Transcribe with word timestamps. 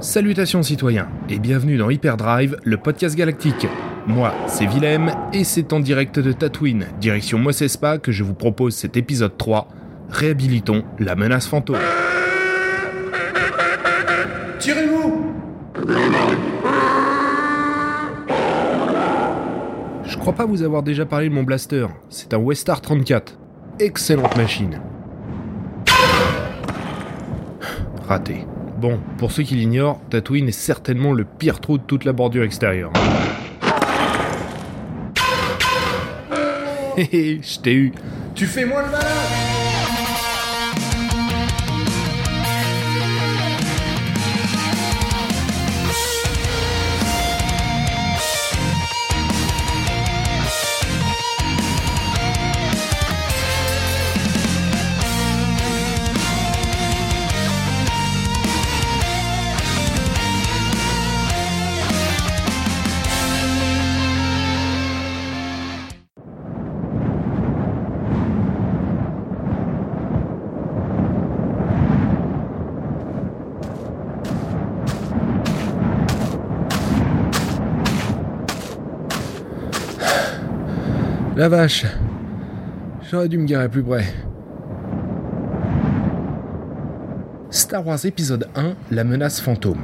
Salutations 0.00 0.62
citoyens 0.62 1.08
et 1.30 1.38
bienvenue 1.38 1.78
dans 1.78 1.88
Hyperdrive, 1.88 2.58
le 2.64 2.76
podcast 2.76 3.16
galactique. 3.16 3.66
Moi, 4.06 4.34
c'est 4.46 4.66
Willem 4.66 5.10
et 5.32 5.42
c'est 5.42 5.72
en 5.72 5.80
direct 5.80 6.20
de 6.20 6.32
Tatooine, 6.32 6.86
direction 7.00 7.38
Mos 7.38 7.62
Espa, 7.62 7.96
que 7.96 8.12
je 8.12 8.22
vous 8.22 8.34
propose 8.34 8.74
cet 8.74 8.98
épisode 8.98 9.38
3. 9.38 9.68
Réhabilitons 10.10 10.84
la 10.98 11.16
menace 11.16 11.46
fantôme. 11.46 11.78
Tirez-vous 14.58 15.34
Je 20.04 20.16
crois 20.18 20.34
pas 20.34 20.44
vous 20.44 20.62
avoir 20.62 20.82
déjà 20.82 21.06
parlé 21.06 21.30
de 21.30 21.34
mon 21.34 21.42
blaster. 21.42 21.86
C'est 22.10 22.34
un 22.34 22.38
Westar 22.38 22.82
34. 22.82 23.38
Excellente 23.80 24.36
machine. 24.36 24.78
Raté. 28.06 28.46
Bon, 28.78 29.00
pour 29.16 29.32
ceux 29.32 29.42
qui 29.42 29.54
l'ignorent, 29.54 30.00
Tatooine 30.10 30.48
est 30.48 30.52
certainement 30.52 31.14
le 31.14 31.24
pire 31.24 31.60
trou 31.60 31.78
de 31.78 31.82
toute 31.82 32.04
la 32.04 32.12
bordure 32.12 32.42
extérieure. 32.42 32.92
Hé 36.98 37.40
je 37.42 37.58
t'ai 37.60 37.74
eu. 37.74 37.92
Tu 38.34 38.46
fais 38.46 38.66
moi 38.66 38.82
le 38.82 38.90
malin 38.90 39.45
La 81.36 81.50
vache. 81.50 81.84
J'aurais 83.10 83.28
dû 83.28 83.36
me 83.36 83.44
garer 83.44 83.68
plus 83.68 83.82
près. 83.82 84.06
Star 87.50 87.86
Wars 87.86 88.06
épisode 88.06 88.48
1, 88.54 88.72
la 88.90 89.04
menace 89.04 89.42
fantôme. 89.42 89.82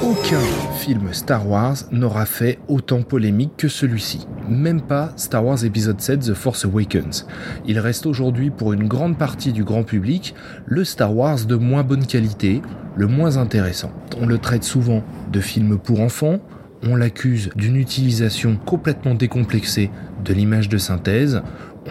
Aucun 0.00 0.38
film 0.78 1.12
Star 1.12 1.48
Wars 1.48 1.78
n'aura 1.90 2.24
fait 2.24 2.60
autant 2.68 3.02
polémique 3.02 3.56
que 3.56 3.66
celui-ci. 3.66 4.28
Même 4.48 4.80
pas 4.80 5.12
Star 5.16 5.44
Wars 5.44 5.64
épisode 5.64 6.00
7 6.00 6.20
The 6.20 6.34
Force 6.34 6.64
Awakens. 6.64 7.26
Il 7.66 7.80
reste 7.80 8.06
aujourd'hui 8.06 8.50
pour 8.50 8.72
une 8.72 8.86
grande 8.86 9.18
partie 9.18 9.52
du 9.52 9.64
grand 9.64 9.82
public 9.82 10.36
le 10.66 10.84
Star 10.84 11.16
Wars 11.16 11.46
de 11.46 11.56
moins 11.56 11.82
bonne 11.82 12.06
qualité, 12.06 12.62
le 12.94 13.08
moins 13.08 13.38
intéressant. 13.38 13.90
On 14.20 14.26
le 14.26 14.38
traite 14.38 14.62
souvent 14.62 15.02
de 15.32 15.40
film 15.40 15.78
pour 15.78 15.98
enfants, 16.00 16.38
on 16.82 16.96
l'accuse 16.96 17.50
d'une 17.56 17.76
utilisation 17.76 18.56
complètement 18.56 19.14
décomplexée 19.14 19.90
de 20.24 20.32
l'image 20.32 20.68
de 20.68 20.78
synthèse, 20.78 21.42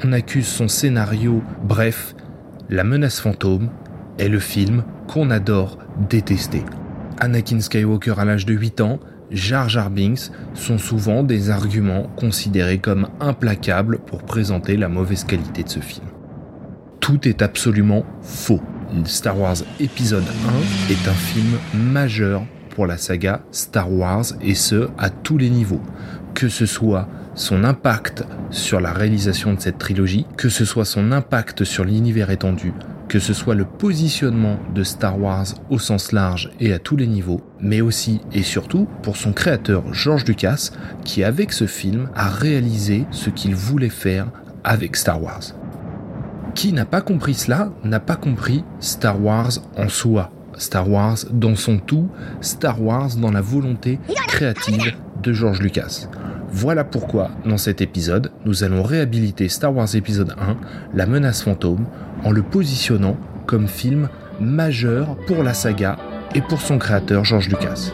on 0.04 0.12
accuse 0.12 0.48
son 0.48 0.68
scénario, 0.68 1.42
bref, 1.64 2.16
La 2.70 2.84
menace 2.84 3.20
fantôme 3.20 3.70
est 4.18 4.28
le 4.28 4.40
film 4.40 4.84
qu'on 5.08 5.30
adore 5.30 5.78
détester. 6.10 6.64
Anakin 7.20 7.60
Skywalker 7.60 8.16
à 8.18 8.26
l'âge 8.26 8.46
de 8.48 8.54
8 8.54 8.82
ans, 8.82 9.00
Jar 9.32 9.70
Jar 9.70 9.90
Binks 9.90 10.32
sont 10.54 10.78
souvent 10.78 11.24
des 11.24 11.50
arguments 11.50 12.10
considérés 12.16 12.80
comme 12.80 13.08
implacables 13.20 14.00
pour 14.00 14.24
présenter 14.24 14.78
la 14.78 14.90
mauvaise 14.90 15.24
qualité 15.24 15.64
de 15.64 15.70
ce 15.70 15.80
film. 15.80 16.08
Tout 17.00 17.28
est 17.28 17.42
absolument 17.42 18.04
faux. 18.22 18.62
Star 19.06 19.40
Wars 19.40 19.58
épisode 19.80 20.24
1 20.90 20.92
est 20.92 21.08
un 21.08 21.14
film 21.14 21.58
majeur 21.74 22.44
pour 22.76 22.86
la 22.86 22.98
saga 22.98 23.42
Star 23.52 23.92
Wars 23.92 24.26
et 24.42 24.54
ce 24.54 24.90
à 24.98 25.10
tous 25.10 25.38
les 25.38 25.50
niveaux. 25.50 25.82
Que 26.34 26.50
ce 26.50 26.66
soit 26.66 27.08
son 27.34 27.64
impact 27.64 28.24
sur 28.52 28.80
la 28.80 28.94
réalisation 28.94 29.54
de 29.54 29.60
cette 29.60 29.78
trilogie, 29.78 30.26
que 30.38 30.50
ce 30.50 30.66
soit 30.66 30.86
son 30.86 31.12
impact 31.12 31.64
sur 31.64 31.84
l'univers 31.86 32.30
étendu, 32.30 32.74
que 33.08 33.20
ce 33.20 33.34
soit 33.34 33.56
le 33.56 33.66
positionnement 33.66 34.60
de 34.74 34.84
Star 34.84 35.20
Wars 35.20 35.48
au 35.70 35.80
sens 35.80 36.12
large 36.12 36.52
et 36.60 36.74
à 36.74 36.80
tous 36.80 36.98
les 36.98 37.08
niveaux, 37.08 37.42
mais 37.60 37.82
aussi 37.82 38.22
et 38.34 38.44
surtout 38.44 38.88
pour 39.02 39.18
son 39.18 39.34
créateur 39.34 39.94
George 39.94 40.26
Lucas 40.26 40.72
qui 41.04 41.24
avec 41.24 41.54
ce 41.54 41.68
film 41.68 42.10
a 42.16 42.30
réalisé 42.30 43.06
ce 43.12 43.30
qu'il 43.30 43.56
voulait 43.56 43.90
faire 43.90 44.28
avec 44.64 44.96
Star 44.96 45.22
Wars. 45.22 45.44
Qui 46.56 46.72
n'a 46.72 46.86
pas 46.86 47.02
compris 47.02 47.34
cela 47.34 47.72
n'a 47.84 48.00
pas 48.00 48.16
compris 48.16 48.64
Star 48.80 49.22
Wars 49.22 49.52
en 49.78 49.90
soi. 49.90 50.32
Star 50.58 50.90
Wars 50.90 51.18
dans 51.32 51.56
son 51.56 51.78
tout, 51.78 52.10
Star 52.42 52.82
Wars 52.82 53.16
dans 53.16 53.32
la 53.32 53.42
volonté 53.42 54.00
créative 54.28 54.94
de 55.22 55.34
George 55.34 55.62
Lucas. 55.62 56.08
Voilà 56.52 56.84
pourquoi, 56.84 57.32
dans 57.46 57.58
cet 57.58 57.82
épisode, 57.82 58.32
nous 58.46 58.64
allons 58.64 58.84
réhabiliter 58.84 59.50
Star 59.50 59.76
Wars 59.76 59.94
épisode 59.96 60.36
1, 60.40 60.58
La 60.94 61.06
menace 61.06 61.42
fantôme, 61.42 61.86
en 62.24 62.32
le 62.32 62.44
positionnant 62.44 63.18
comme 63.46 63.68
film 63.68 64.10
majeur 64.40 65.18
pour 65.28 65.44
la 65.44 65.54
saga 65.54 65.98
et 66.34 66.42
pour 66.42 66.62
son 66.62 66.78
créateur 66.78 67.24
George 67.24 67.50
Lucas. 67.50 67.92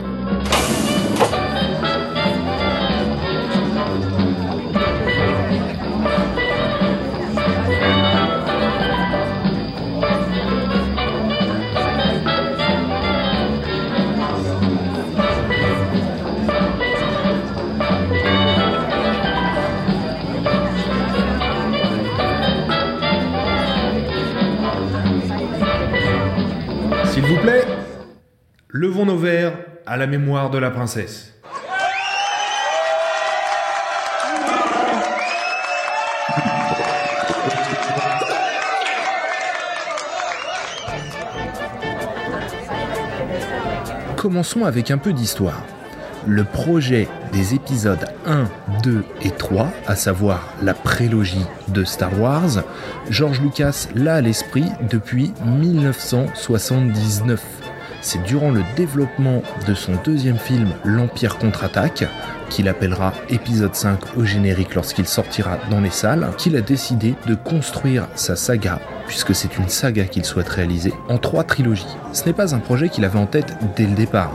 Levons 28.82 29.06
nos 29.06 29.16
verres 29.16 29.54
à 29.86 29.96
la 29.96 30.08
mémoire 30.08 30.50
de 30.50 30.58
la 30.58 30.72
princesse. 30.72 31.36
Commençons 44.18 44.66
avec 44.66 44.90
un 44.90 44.98
peu 44.98 45.14
d'histoire. 45.14 45.62
Le 46.26 46.44
projet 46.44 47.08
des 47.32 47.54
épisodes 47.54 48.08
1, 48.26 48.46
2 48.82 49.04
et 49.22 49.30
3, 49.30 49.72
à 49.86 49.96
savoir 49.96 50.56
la 50.64 50.74
prélogie 50.74 51.46
de 51.68 51.84
Star 51.84 52.20
Wars, 52.20 52.64
George 53.12 53.42
Lucas 53.42 53.90
l'a 53.94 54.16
à 54.16 54.22
l'esprit 54.22 54.66
depuis 54.90 55.32
1979. 55.46 57.61
C'est 58.02 58.24
durant 58.24 58.50
le 58.50 58.64
développement 58.76 59.44
de 59.68 59.76
son 59.76 59.94
deuxième 60.04 60.40
film 60.40 60.70
L'Empire 60.84 61.38
contre-attaque, 61.38 62.04
qu'il 62.50 62.68
appellera 62.68 63.14
épisode 63.30 63.76
5 63.76 64.18
au 64.18 64.26
générique 64.26 64.74
lorsqu'il 64.74 65.06
sortira 65.06 65.60
dans 65.70 65.80
les 65.80 65.92
salles, 65.92 66.28
qu'il 66.38 66.56
a 66.56 66.62
décidé 66.62 67.14
de 67.28 67.36
construire 67.36 68.08
sa 68.16 68.36
saga, 68.36 68.80
puisque 69.08 69.36
c'est 69.36 69.56
une 69.58 69.70
saga 69.70 70.06
qu'il 70.06 70.26
souhaite 70.26 70.50
réaliser, 70.50 70.94
en 71.10 71.20
trois 71.20 71.44
trilogies. 71.44 71.86
Ce 72.12 72.26
n'est 72.26 72.34
pas 72.34 72.56
un 72.56 72.60
projet 72.60 72.90
qu'il 72.90 73.06
avait 73.06 73.20
en 73.20 73.28
tête 73.28 73.56
dès 73.76 73.86
le 73.86 73.94
départ. 73.94 74.32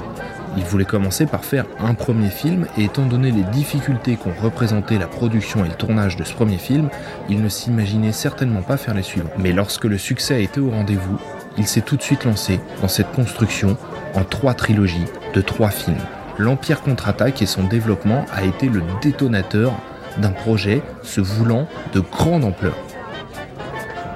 Il 0.56 0.64
voulait 0.64 0.86
commencer 0.86 1.26
par 1.26 1.44
faire 1.44 1.66
un 1.80 1.92
premier 1.92 2.30
film 2.30 2.66
et 2.78 2.84
étant 2.84 3.04
donné 3.04 3.30
les 3.30 3.42
difficultés 3.42 4.16
qu'ont 4.16 4.32
représenté 4.40 4.96
la 4.96 5.06
production 5.06 5.64
et 5.64 5.68
le 5.68 5.74
tournage 5.74 6.16
de 6.16 6.24
ce 6.24 6.32
premier 6.32 6.56
film, 6.56 6.88
il 7.28 7.42
ne 7.42 7.48
s'imaginait 7.48 8.12
certainement 8.12 8.62
pas 8.62 8.78
faire 8.78 8.94
les 8.94 9.02
suivants. 9.02 9.28
Mais 9.38 9.52
lorsque 9.52 9.84
le 9.84 9.98
succès 9.98 10.34
a 10.36 10.38
été 10.38 10.60
au 10.60 10.70
rendez-vous, 10.70 11.18
il 11.58 11.66
s'est 11.66 11.80
tout 11.80 11.96
de 11.96 12.02
suite 12.02 12.24
lancé 12.24 12.60
dans 12.80 12.88
cette 12.88 13.12
construction 13.12 13.76
en 14.14 14.24
trois 14.24 14.54
trilogies 14.54 15.06
de 15.34 15.40
trois 15.40 15.70
films. 15.70 15.96
L'Empire 16.38 16.82
contre-attaque 16.82 17.40
et 17.42 17.46
son 17.46 17.64
développement 17.64 18.24
a 18.32 18.44
été 18.44 18.68
le 18.68 18.82
détonateur 19.00 19.72
d'un 20.18 20.30
projet 20.30 20.82
se 21.02 21.20
voulant 21.20 21.66
de 21.92 22.00
grande 22.00 22.44
ampleur. 22.44 22.76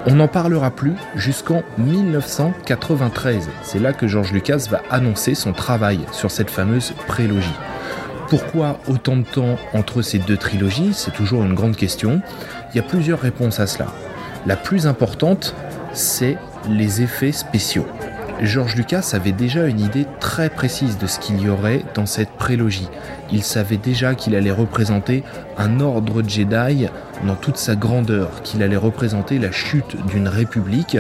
On 0.07 0.15
n'en 0.15 0.29
parlera 0.29 0.71
plus 0.71 0.95
jusqu'en 1.15 1.63
1993. 1.77 3.51
C'est 3.63 3.79
là 3.79 3.93
que 3.93 4.09
George 4.09 4.33
Lucas 4.33 4.67
va 4.71 4.81
annoncer 4.91 5.35
son 5.35 5.53
travail 5.53 6.01
sur 6.13 6.31
cette 6.31 6.51
fameuse 6.51 6.95
prélogie. 7.07 7.49
Pourquoi 8.29 8.79
autant 8.89 9.17
de 9.17 9.25
temps 9.25 9.57
entre 9.75 10.01
ces 10.03 10.19
deux 10.19 10.37
trilogies? 10.37 10.93
C'est 10.95 11.11
toujours 11.11 11.43
une 11.43 11.55
grande 11.55 11.77
question. 11.77 12.23
Il 12.73 12.77
y 12.77 12.81
a 12.81 12.83
plusieurs 12.83 13.21
réponses 13.21 13.61
à 13.61 13.67
cela. 13.67 13.89
La 14.47 14.57
plus 14.57 14.87
importante, 14.87 15.55
c'est 15.93 16.39
les 16.69 17.03
effets 17.03 17.33
spéciaux. 17.33 17.87
George 18.43 18.75
Lucas 18.75 19.11
avait 19.13 19.33
déjà 19.33 19.67
une 19.67 19.81
idée 19.81 20.07
très 20.19 20.49
précise 20.49 20.97
de 20.97 21.07
ce 21.07 21.19
qu'il 21.19 21.41
y 21.43 21.51
aurait 21.51 21.85
dans 21.95 22.07
cette 22.07 22.31
prélogie. 22.31 22.89
Il 23.33 23.43
savait 23.43 23.77
déjà 23.77 24.15
qu'il 24.15 24.35
allait 24.35 24.51
représenter 24.51 25.25
un 25.59 25.81
ordre 25.81 26.23
Jedi 26.27 26.87
dans 27.27 27.35
toute 27.35 27.59
sa 27.59 27.77
grandeur, 27.77 28.41
qu'il 28.43 28.63
allait 28.63 28.79
représenter 28.79 29.39
la 29.39 29.53
chute 29.53 29.95
d'une 30.07 30.27
république, 30.27 30.97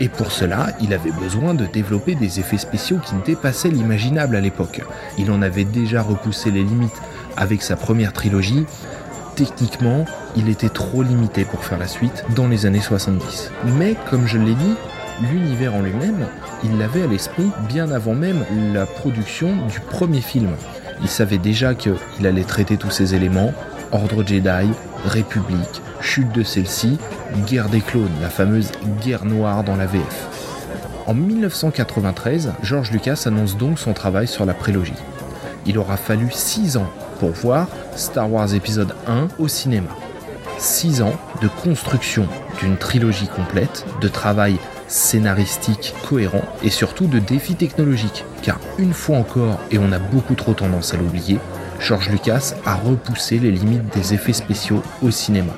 et 0.00 0.08
pour 0.08 0.32
cela, 0.32 0.72
il 0.80 0.92
avait 0.92 1.12
besoin 1.12 1.54
de 1.54 1.64
développer 1.66 2.16
des 2.16 2.40
effets 2.40 2.58
spéciaux 2.58 2.98
qui 2.98 3.14
dépassaient 3.24 3.70
l'imaginable 3.70 4.34
à 4.34 4.40
l'époque. 4.40 4.82
Il 5.16 5.30
en 5.30 5.42
avait 5.42 5.64
déjà 5.64 6.02
repoussé 6.02 6.50
les 6.50 6.64
limites 6.64 7.00
avec 7.36 7.62
sa 7.62 7.76
première 7.76 8.12
trilogie, 8.12 8.66
techniquement, 9.36 10.06
il 10.36 10.48
était 10.48 10.68
trop 10.68 11.02
limité 11.02 11.44
pour 11.44 11.64
faire 11.64 11.78
la 11.78 11.86
suite 11.86 12.24
dans 12.34 12.48
les 12.48 12.66
années 12.66 12.80
70. 12.80 13.52
Mais, 13.78 13.94
comme 14.10 14.26
je 14.26 14.38
l'ai 14.38 14.54
dit, 14.54 14.74
l'univers 15.20 15.74
en 15.74 15.82
lui-même, 15.82 16.26
il 16.64 16.78
l'avait 16.78 17.02
à 17.02 17.06
l'esprit 17.06 17.50
bien 17.68 17.90
avant 17.90 18.14
même 18.14 18.44
la 18.72 18.86
production 18.86 19.66
du 19.66 19.80
premier 19.80 20.20
film. 20.20 20.50
Il 21.02 21.08
savait 21.08 21.38
déjà 21.38 21.74
qu'il 21.74 22.26
allait 22.26 22.44
traiter 22.44 22.76
tous 22.76 22.90
ces 22.90 23.14
éléments, 23.14 23.52
ordre 23.92 24.24
Jedi, 24.26 24.68
République, 25.06 25.82
chute 26.00 26.32
de 26.32 26.42
celle-ci, 26.42 26.98
guerre 27.46 27.68
des 27.68 27.80
clones, 27.80 28.10
la 28.20 28.30
fameuse 28.30 28.70
guerre 29.02 29.24
noire 29.24 29.64
dans 29.64 29.76
la 29.76 29.86
VF. 29.86 30.28
En 31.06 31.14
1993, 31.14 32.52
George 32.62 32.90
Lucas 32.90 33.24
annonce 33.26 33.56
donc 33.56 33.78
son 33.78 33.92
travail 33.92 34.26
sur 34.26 34.44
la 34.44 34.54
prélogie. 34.54 34.94
Il 35.66 35.78
aura 35.78 35.96
fallu 35.96 36.28
6 36.30 36.76
ans 36.76 36.90
pour 37.18 37.30
voir 37.30 37.68
Star 37.96 38.30
Wars 38.30 38.54
épisode 38.54 38.94
1 39.06 39.28
au 39.38 39.48
cinéma. 39.48 39.90
6 40.58 41.02
ans 41.02 41.14
de 41.40 41.48
construction 41.48 42.26
d'une 42.60 42.76
trilogie 42.76 43.28
complète, 43.28 43.84
de 44.00 44.08
travail 44.08 44.56
scénaristique 44.90 45.94
cohérent 46.06 46.42
et 46.62 46.70
surtout 46.70 47.06
de 47.06 47.18
défis 47.18 47.54
technologiques. 47.54 48.24
Car 48.42 48.58
une 48.78 48.92
fois 48.92 49.16
encore, 49.16 49.58
et 49.70 49.78
on 49.78 49.92
a 49.92 49.98
beaucoup 49.98 50.34
trop 50.34 50.52
tendance 50.52 50.92
à 50.92 50.96
l'oublier, 50.96 51.38
George 51.78 52.10
Lucas 52.10 52.54
a 52.66 52.74
repoussé 52.74 53.38
les 53.38 53.50
limites 53.52 53.94
des 53.94 54.12
effets 54.12 54.34
spéciaux 54.34 54.82
au 55.02 55.10
cinéma. 55.10 55.52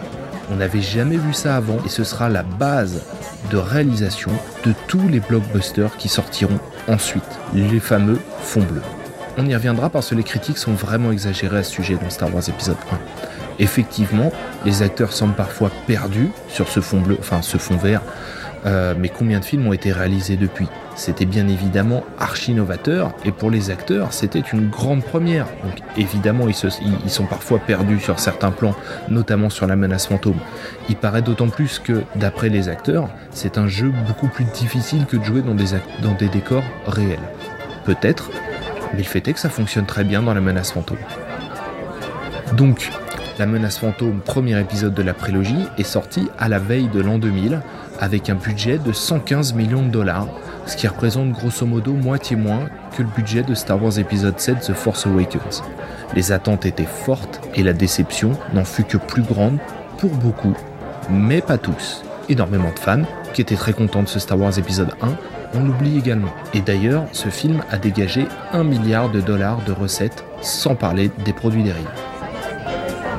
On 0.52 0.56
n'avait 0.56 0.82
jamais 0.82 1.17
vu 1.17 1.32
ça 1.32 1.56
avant 1.56 1.79
et 1.84 1.88
ce 1.88 2.05
sera 2.05 2.29
la 2.29 2.43
base 2.43 3.02
de 3.50 3.56
réalisation 3.56 4.31
de 4.64 4.75
tous 4.87 5.08
les 5.08 5.20
blockbusters 5.20 5.96
qui 5.96 6.08
sortiront 6.08 6.61
ensuite, 6.88 7.23
les 7.55 7.81
fameux 7.81 8.19
fonds 8.40 8.62
bleus. 8.62 8.82
On 9.38 9.46
y 9.46 9.55
reviendra 9.55 9.88
parce 9.88 10.11
que 10.11 10.14
les 10.14 10.25
critiques 10.25 10.58
sont 10.58 10.75
vraiment 10.75 11.11
exagérées 11.11 11.58
à 11.58 11.62
ce 11.62 11.73
sujet 11.73 11.96
dans 11.96 12.11
Star 12.11 12.32
Wars 12.34 12.46
épisode 12.49 12.76
1. 12.93 12.99
Effectivement, 13.58 14.31
les 14.64 14.82
acteurs 14.82 15.12
semblent 15.12 15.34
parfois 15.34 15.70
perdus 15.87 16.31
sur 16.49 16.69
ce 16.69 16.81
fond 16.81 17.00
bleu, 17.00 17.17
enfin 17.19 17.40
ce 17.40 17.56
fond 17.56 17.76
vert, 17.76 18.02
euh, 18.64 18.94
mais 18.97 19.09
combien 19.09 19.41
de 19.41 19.44
films 19.44 19.67
ont 19.67 19.73
été 19.73 19.93
réalisés 19.93 20.37
depuis? 20.37 20.69
C'était 20.94 21.25
bien 21.25 21.49
évidemment 21.49 22.05
archi 22.19 22.53
novateur, 22.53 23.12
et 23.25 23.32
pour 23.32 23.50
les 23.50 23.70
acteurs, 23.70 24.12
c'était 24.12 24.43
une 24.53 24.69
grande 24.69 25.03
première. 25.03 25.47
Donc 25.64 25.79
évidemment, 25.97 26.49
ils, 26.49 26.55
ils, 27.05 27.11
sont 27.11 27.25
parfois 27.25 27.59
perdus 27.59 27.99
sur 27.99 28.19
certains 28.19 28.50
plans, 28.50 28.75
notamment 29.09 29.50
sur 29.50 29.67
la 29.67 29.75
menace 29.75 30.06
fantôme. 30.06 30.38
Il 30.88 30.97
paraît 30.97 31.23
d'autant 31.23 31.49
plus 31.49 31.79
que, 31.79 32.03
d'après 32.14 32.50
les 32.50 32.69
acteurs, 32.69 33.09
c'est 33.31 33.59
un 33.59 33.67
jeu 33.67 33.93
beaucoup 34.06 34.29
plus 34.29 34.44
difficile 34.44 35.06
que 35.06 35.17
de 35.17 35.25
jouer 35.25 35.43
dans 35.43 35.55
des, 35.55 35.76
dans 36.03 36.12
des 36.12 36.29
décors 36.29 36.65
réels. 36.87 37.19
Peut-être, 37.85 38.31
mais 38.93 38.99
le 38.99 39.05
fait 39.05 39.26
est 39.26 39.32
que 39.32 39.41
ça 39.41 39.49
fonctionne 39.49 39.87
très 39.87 40.05
bien 40.05 40.23
dans 40.23 40.35
la 40.35 40.41
menace 40.41 40.73
fantôme. 40.73 40.99
Donc, 42.55 42.91
la 43.38 43.47
menace 43.47 43.79
fantôme, 43.79 44.20
premier 44.20 44.61
épisode 44.61 44.93
de 44.93 45.03
la 45.03 45.15
prélogie, 45.15 45.67
est 45.79 45.85
sorti 45.85 46.29
à 46.38 46.49
la 46.49 46.58
veille 46.58 46.88
de 46.88 47.00
l'an 47.00 47.19
2000 47.19 47.61
avec 48.03 48.29
un 48.29 48.35
budget 48.35 48.79
de 48.79 48.93
115 48.93 49.55
millions 49.55 49.83
de 49.83 49.89
dollars, 49.89 50.27
ce 50.67 50.77
qui 50.77 50.89
représente 50.89 51.31
grosso 51.31 51.65
modo 51.65 51.93
moitié 51.93 52.35
moins 52.35 52.69
que 52.97 53.03
le 53.03 53.09
budget 53.09 53.45
de 53.45 53.55
Star 53.55 53.81
Wars 53.81 53.97
épisode 53.97 54.41
7 54.41 54.59
The 54.61 54.73
Force 54.73 55.07
Awakens. 55.07 55.63
Les 56.17 56.33
attentes 56.33 56.67
étaient 56.67 56.83
fortes 56.85 57.41
et 57.55 57.63
la 57.63 57.73
déception 57.73 58.33
n'en 58.55 58.65
fut 58.65 58.83
que 58.83 58.97
plus 58.97 59.23
grande 59.23 59.59
pour 59.99 60.11
beaucoup, 60.11 60.57
mais 61.09 61.41
pas 61.41 61.59
tous. 61.59 62.03
Énormément 62.29 62.73
de 62.75 62.79
fans 62.79 63.05
qui 63.35 63.41
étaient 63.41 63.55
très 63.55 63.73
contents 63.73 64.03
de 64.03 64.09
ce 64.09 64.19
Star 64.19 64.39
Wars 64.39 64.59
épisode 64.59 64.91
1 65.01 65.17
on 65.55 65.65
l'oublie 65.65 65.99
également. 65.99 66.33
Et 66.55 66.61
d'ailleurs, 66.61 67.05
ce 67.13 67.29
film 67.29 67.63
a 67.71 67.77
dégagé 67.77 68.27
1 68.53 68.65
milliard 68.65 69.11
de 69.11 69.21
dollars 69.21 69.63
de 69.65 69.73
recettes, 69.73 70.25
sans 70.41 70.75
parler 70.75 71.11
des 71.25 71.33
produits 71.33 71.63
dérivés. 71.63 72.12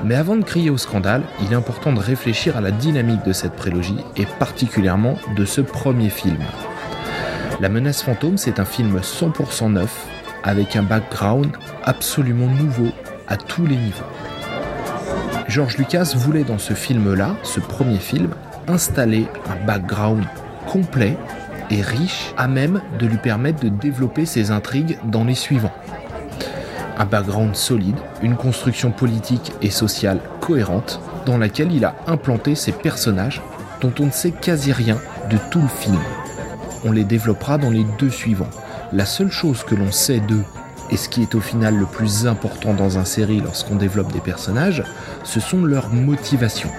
Mais 0.03 0.15
avant 0.15 0.35
de 0.35 0.43
crier 0.43 0.69
au 0.69 0.77
scandale, 0.77 1.23
il 1.41 1.53
est 1.53 1.55
important 1.55 1.93
de 1.93 1.99
réfléchir 1.99 2.57
à 2.57 2.61
la 2.61 2.71
dynamique 2.71 3.23
de 3.25 3.31
cette 3.31 3.53
prélogie 3.53 3.97
et 4.17 4.25
particulièrement 4.25 5.17
de 5.35 5.45
ce 5.45 5.61
premier 5.61 6.09
film. 6.09 6.39
La 7.61 7.69
menace 7.69 8.01
fantôme, 8.01 8.37
c'est 8.37 8.59
un 8.59 8.65
film 8.65 8.99
100% 8.99 9.71
neuf, 9.71 10.05
avec 10.43 10.75
un 10.75 10.83
background 10.83 11.51
absolument 11.83 12.47
nouveau 12.47 12.89
à 13.29 13.37
tous 13.37 13.65
les 13.65 13.77
niveaux. 13.77 14.03
George 15.47 15.77
Lucas 15.77 16.13
voulait 16.15 16.43
dans 16.43 16.57
ce 16.57 16.73
film-là, 16.73 17.35
ce 17.43 17.61
premier 17.61 17.99
film, 17.99 18.31
installer 18.67 19.27
un 19.49 19.65
background 19.65 20.25
complet 20.67 21.17
et 21.69 21.81
riche 21.81 22.33
à 22.37 22.47
même 22.47 22.81
de 22.99 23.05
lui 23.05 23.17
permettre 23.17 23.61
de 23.63 23.69
développer 23.69 24.25
ses 24.25 24.51
intrigues 24.51 24.97
dans 25.05 25.23
les 25.23 25.35
suivants. 25.35 25.73
Un 26.97 27.05
background 27.05 27.55
solide, 27.55 27.97
une 28.21 28.35
construction 28.35 28.91
politique 28.91 29.51
et 29.61 29.71
sociale 29.71 30.19
cohérente 30.39 30.99
dans 31.25 31.37
laquelle 31.37 31.71
il 31.71 31.85
a 31.85 31.95
implanté 32.05 32.55
ses 32.55 32.71
personnages 32.71 33.41
dont 33.81 33.93
on 33.99 34.05
ne 34.05 34.11
sait 34.11 34.31
quasi 34.31 34.71
rien 34.71 34.97
de 35.29 35.37
tout 35.49 35.61
le 35.61 35.67
film. 35.67 35.99
On 36.85 36.91
les 36.91 37.03
développera 37.03 37.57
dans 37.57 37.71
les 37.71 37.85
deux 37.97 38.09
suivants. 38.09 38.49
La 38.91 39.05
seule 39.05 39.31
chose 39.31 39.63
que 39.63 39.75
l'on 39.75 39.91
sait 39.91 40.19
d'eux, 40.19 40.43
et 40.91 40.97
ce 40.97 41.09
qui 41.09 41.21
est 41.21 41.33
au 41.33 41.39
final 41.39 41.75
le 41.75 41.85
plus 41.85 42.27
important 42.27 42.73
dans 42.73 42.99
un 42.99 43.05
série 43.05 43.41
lorsqu'on 43.41 43.75
développe 43.75 44.11
des 44.11 44.19
personnages, 44.19 44.83
ce 45.23 45.39
sont 45.39 45.63
leurs 45.63 45.89
motivations. 45.89 46.69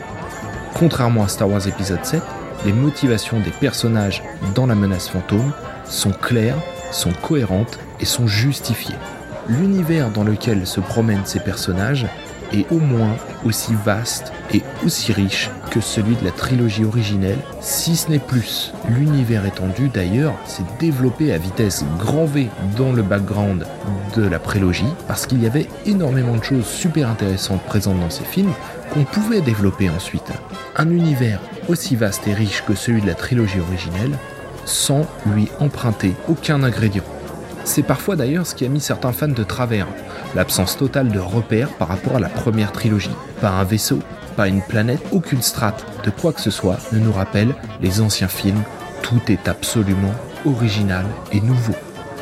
Contrairement 0.75 1.25
à 1.25 1.29
Star 1.29 1.51
Wars 1.51 1.67
épisode 1.67 2.05
7, 2.05 2.23
les 2.65 2.73
motivations 2.73 3.41
des 3.41 3.51
personnages 3.51 4.23
dans 4.55 4.67
la 4.67 4.75
menace 4.75 5.09
fantôme 5.09 5.53
sont 5.85 6.13
claires, 6.13 6.59
sont 6.93 7.13
cohérentes 7.23 7.79
et 8.01 8.05
sont 8.05 8.27
justifiées. 8.27 8.95
L'univers 9.49 10.11
dans 10.11 10.25
lequel 10.25 10.67
se 10.67 10.81
promènent 10.81 11.27
ces 11.27 11.41
personnages 11.41 12.07
est 12.53 12.71
au 12.71 12.79
moins 12.79 13.17
aussi 13.45 13.75
vaste 13.85 14.33
et 14.53 14.63
aussi 14.85 15.13
riche 15.13 15.51
que 15.71 15.81
celui 15.81 16.17
de 16.17 16.25
la 16.25 16.31
trilogie 16.31 16.85
originelle, 16.85 17.39
si 17.61 17.97
ce 17.97 18.11
n'est 18.11 18.19
plus. 18.19 18.73
L'univers 18.89 19.45
étendu 19.45 19.89
d'ailleurs 19.89 20.35
s'est 20.47 20.63
développé 20.79 21.33
à 21.33 21.39
vitesse 21.39 21.85
grand 21.99 22.25
V 22.25 22.49
dans 22.77 22.93
le 22.93 23.03
background 23.03 23.67
de 24.17 24.23
la 24.23 24.39
prélogie 24.39 24.93
parce 25.09 25.27
qu'il 25.27 25.43
y 25.43 25.47
avait 25.47 25.69
énormément 25.85 26.37
de 26.37 26.45
choses 26.45 26.67
super 26.67 27.09
intéressantes 27.09 27.63
présentes 27.65 28.01
dans 28.01 28.11
ces 28.11 28.25
films 28.25 28.53
qu'on 28.93 29.05
pouvait 29.05 29.41
développer 29.41 29.91
ensuite. 29.91 30.33
Un 30.77 30.91
univers 30.91 31.41
aussi 31.69 31.97
vaste 31.97 32.27
et 32.29 32.35
riche 32.35 32.65
que 32.67 32.75
celui 32.75 33.03
de 33.03 33.07
la 33.07 33.15
trilogie 33.15 33.61
originelle 33.61 34.17
sans 34.65 35.07
lui 35.27 35.49
emprunter 35.61 36.15
aucun 36.29 36.63
ingrédient. 36.63 37.05
C'est 37.65 37.83
parfois 37.83 38.15
d'ailleurs 38.15 38.47
ce 38.47 38.55
qui 38.55 38.67
a 38.67 38.69
mis 38.69 38.81
certains 38.81 39.13
fans 39.13 39.29
de 39.29 39.43
travers, 39.43 39.87
l'absence 40.35 40.77
totale 40.77 41.09
de 41.09 41.19
repères 41.19 41.71
par 41.71 41.89
rapport 41.89 42.17
à 42.17 42.21
la 42.21 42.29
première 42.29 42.73
trilogie. 42.73 43.11
Pas 43.41 43.51
un 43.51 43.65
vaisseau, 43.65 43.99
pas 44.37 44.49
une 44.49 44.63
planète, 44.63 45.03
aucune 45.13 45.43
strate 45.43 45.85
de 46.05 46.11
quoi 46.11 46.33
que 46.33 46.41
ce 46.41 46.51
soit 46.51 46.79
ne 46.93 46.99
nous 46.99 47.13
rappelle 47.13 47.55
les 47.81 48.01
anciens 48.01 48.29
films. 48.29 48.63
Tout 49.03 49.21
est 49.29 49.49
absolument 49.49 50.15
original 50.45 51.07
et 51.33 51.41
nouveau. 51.41 51.75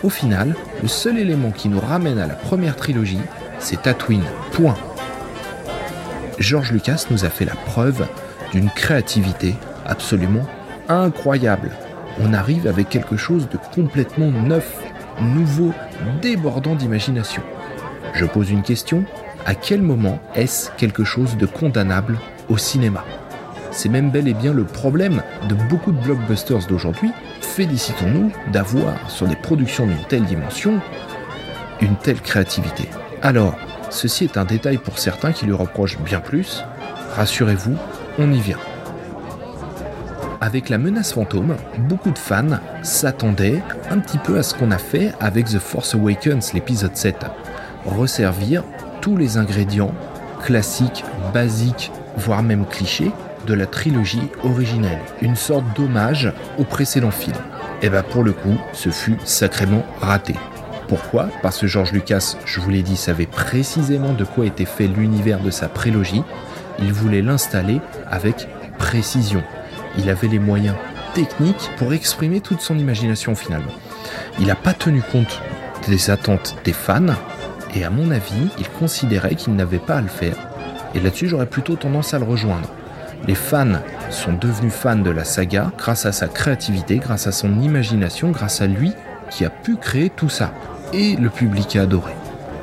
Au 0.03 0.09
final, 0.11 0.55
le 0.83 0.89
seul 0.89 1.19
élément 1.19 1.51
qui 1.51 1.69
nous 1.69 1.81
ramène 1.81 2.19
à 2.19 2.27
la 2.27 2.35
première 2.35 2.77
trilogie, 2.77 3.21
c'est 3.59 3.83
Tatooine. 3.83 4.25
Point. 4.53 4.77
George 6.39 6.73
Lucas 6.73 7.07
nous 7.11 7.25
a 7.25 7.31
fait 7.31 7.45
la 7.45 7.55
preuve 7.55 8.07
d'une 8.53 8.71
créativité 8.71 9.55
absolument 9.87 10.47
incroyable. 10.89 11.71
On 12.21 12.35
arrive 12.35 12.67
avec 12.67 12.89
quelque 12.89 13.17
chose 13.17 13.49
de 13.49 13.59
complètement 13.75 14.31
neuf, 14.31 14.82
nouveau, 15.23 15.73
débordant 16.21 16.75
d'imagination. 16.75 17.43
Je 18.15 18.27
pose 18.27 18.51
une 18.51 18.63
question, 18.63 19.05
à 19.47 19.55
quel 19.55 19.83
moment 19.83 20.21
est-ce 20.35 20.71
quelque 20.73 21.05
chose 21.05 21.37
de 21.37 21.47
condamnable 21.47 22.19
au 22.49 22.59
cinéma? 22.59 23.05
C'est 23.71 23.89
même 23.89 24.11
bel 24.11 24.29
et 24.29 24.35
bien 24.35 24.53
le 24.53 24.65
problème 24.65 25.23
de 25.49 25.55
beaucoup 25.55 25.93
de 25.93 26.01
blockbusters 26.01 26.67
d'aujourd'hui. 26.69 27.11
Félicitons-nous 27.41 28.31
d'avoir 28.53 29.11
sur 29.11 29.27
des 29.27 29.37
productions 29.37 29.87
d'une 29.87 30.05
telle 30.09 30.25
dimension 30.25 30.81
une 31.83 31.97
telle 31.97 32.21
créativité. 32.21 32.89
Alors, 33.23 33.57
ceci 33.91 34.25
est 34.25 34.37
un 34.37 34.45
détail 34.45 34.79
pour 34.79 34.99
certains 34.99 35.33
qui 35.33 35.47
lui 35.47 35.53
reprochent 35.53 35.99
bien 35.99 36.21
plus. 36.21 36.63
Rassurez-vous, 37.17 37.77
on 38.19 38.33
y 38.33 38.41
vient. 38.41 38.59
Avec 40.43 40.71
la 40.71 40.77
menace 40.77 41.13
fantôme, 41.13 41.55
beaucoup 41.89 42.11
de 42.11 42.19
fans 42.19 42.59
s'attendaient 42.83 43.63
un 43.91 44.01
petit 44.01 44.19
peu 44.19 44.39
à 44.39 44.43
ce 44.43 44.55
qu'on 44.55 44.73
a 44.73 44.79
fait 44.79 45.13
avec 45.21 45.47
The 45.47 45.61
Force 45.61 45.95
Awakens, 45.95 46.53
l'épisode 46.53 46.97
7. 46.97 47.15
Resservir 47.87 48.65
tous 49.01 49.17
les 49.17 49.37
ingrédients 49.37 49.95
classiques, 50.43 51.05
basiques, 51.33 51.93
voire 52.17 52.43
même 52.43 52.67
clichés 52.67 53.13
de 53.47 53.55
la 53.55 53.67
trilogie 53.67 54.33
originelle. 54.43 54.99
Une 55.21 55.37
sorte 55.37 55.65
d'hommage 55.77 56.33
au 56.59 56.65
précédent 56.65 57.13
film. 57.13 57.37
Et 57.81 57.89
bah 57.89 58.03
pour 58.03 58.25
le 58.25 58.33
coup, 58.33 58.59
ce 58.73 58.89
fut 58.89 59.19
sacrément 59.23 59.87
raté. 60.01 60.35
Pourquoi? 60.89 61.29
Parce 61.43 61.61
que 61.61 61.69
George 61.69 61.93
Lucas, 61.93 62.35
je 62.47 62.59
vous 62.59 62.71
l'ai 62.71 62.83
dit, 62.83 62.97
savait 62.97 63.27
précisément 63.27 64.13
de 64.13 64.25
quoi 64.25 64.45
était 64.47 64.65
fait 64.65 64.89
l'univers 64.89 65.39
de 65.39 65.53
sa 65.53 65.69
prélogie. 65.69 66.25
Il 66.81 66.93
voulait 66.93 67.23
l'installer 67.23 67.81
avec 68.11 68.49
précision. 68.77 69.45
Il 69.99 70.09
avait 70.11 70.29
les 70.29 70.39
moyens 70.39 70.77
techniques 71.15 71.71
pour 71.77 71.93
exprimer 71.93 72.41
toute 72.41 72.61
son 72.61 72.79
imagination 72.79 73.35
finalement. 73.35 73.73
Il 74.39 74.47
n'a 74.47 74.55
pas 74.55 74.73
tenu 74.73 75.03
compte 75.03 75.41
des 75.89 76.11
attentes 76.11 76.57
des 76.65 76.73
fans, 76.73 77.15
et 77.75 77.85
à 77.85 77.91
mon 77.91 78.11
avis, 78.11 78.49
il 78.59 78.69
considérait 78.69 79.35
qu'il 79.35 79.55
n'avait 79.55 79.79
pas 79.79 79.97
à 79.97 80.01
le 80.01 80.09
faire. 80.09 80.37
Et 80.95 81.01
là-dessus, 81.01 81.29
j'aurais 81.29 81.47
plutôt 81.47 81.77
tendance 81.77 82.15
à 82.15 82.19
le 82.19 82.25
rejoindre. 82.25 82.69
Les 83.27 83.35
fans 83.35 83.81
sont 84.11 84.33
devenus 84.33 84.73
fans 84.73 84.97
de 84.97 85.11
la 85.11 85.25
saga 85.25 85.71
grâce 85.79 86.07
à 86.07 86.13
sa 86.13 86.29
créativité, 86.29 86.97
grâce 86.97 87.27
à 87.27 87.33
son 87.33 87.61
imagination, 87.61 88.31
grâce 88.31 88.61
à 88.61 88.67
lui 88.67 88.93
qui 89.31 89.45
a 89.45 89.51
pu 89.51 89.77
créer 89.77 90.11
tout 90.11 90.29
ça. 90.29 90.53
Et 90.93 91.17
le 91.17 91.31
public 91.31 91.77
a 91.77 91.83
adoré. 91.83 92.13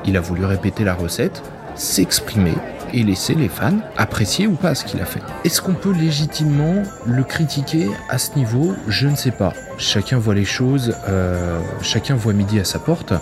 Il 0.06 0.18
a 0.18 0.22
voulu 0.22 0.46
répéter 0.46 0.84
la 0.84 0.94
recette, 0.94 1.42
s'exprimer 1.76 2.54
et 2.94 3.04
laisser 3.04 3.36
les 3.36 3.50
fans 3.50 3.80
apprécier 3.98 4.48
ou 4.48 4.54
pas 4.54 4.76
ce 4.76 4.86
qu'il 4.86 5.02
a 5.02 5.06
fait. 5.06 5.22
Est-ce 5.44 5.62
qu'on 5.62 5.74
peut 5.74 5.94
légitimement 5.94 6.84
le 7.06 7.24
critiquer 7.24 7.90
à 8.10 8.18
ce 8.18 8.36
niveau? 8.36 8.76
Je 8.88 9.08
ne 9.08 9.16
sais 9.16 9.32
pas. 9.32 9.54
Chacun 9.78 10.18
voit 10.18 10.36
les 10.36 10.46
choses, 10.46 10.96
euh, 11.08 11.60
chacun 11.82 12.16
voit 12.16 12.34
midi 12.34 12.60
à 12.60 12.64
sa 12.64 12.80
porte. 12.80 13.14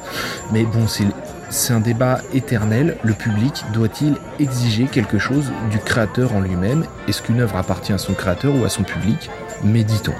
Mais 0.51 0.63
bon, 0.63 0.87
c'est 0.87 1.05
c'est 1.49 1.73
un 1.73 1.79
débat 1.79 2.19
éternel. 2.33 2.97
Le 3.03 3.13
public 3.13 3.63
doit-il 3.73 4.15
exiger 4.39 4.85
quelque 4.85 5.17
chose 5.17 5.51
du 5.71 5.79
créateur 5.79 6.35
en 6.35 6.41
lui-même? 6.41 6.85
Est-ce 7.07 7.21
qu'une 7.21 7.39
œuvre 7.39 7.55
appartient 7.55 7.93
à 7.93 7.97
son 7.97 8.13
créateur 8.13 8.53
ou 8.53 8.65
à 8.65 8.69
son 8.69 8.83
public? 8.83 9.29
Méditons. 9.63 10.13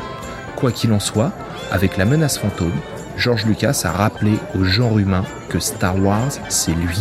Quoi 0.55 0.71
qu'il 0.71 0.93
en 0.93 0.99
soit, 0.99 1.33
avec 1.71 1.97
la 1.97 2.05
menace 2.05 2.37
fantôme, 2.37 2.71
George 3.17 3.45
Lucas 3.45 3.81
a 3.83 3.91
rappelé 3.91 4.33
au 4.57 4.63
genre 4.63 4.99
humain 4.99 5.23
que 5.49 5.59
Star 5.59 6.01
Wars, 6.01 6.31
c'est 6.49 6.71
lui. 6.73 6.99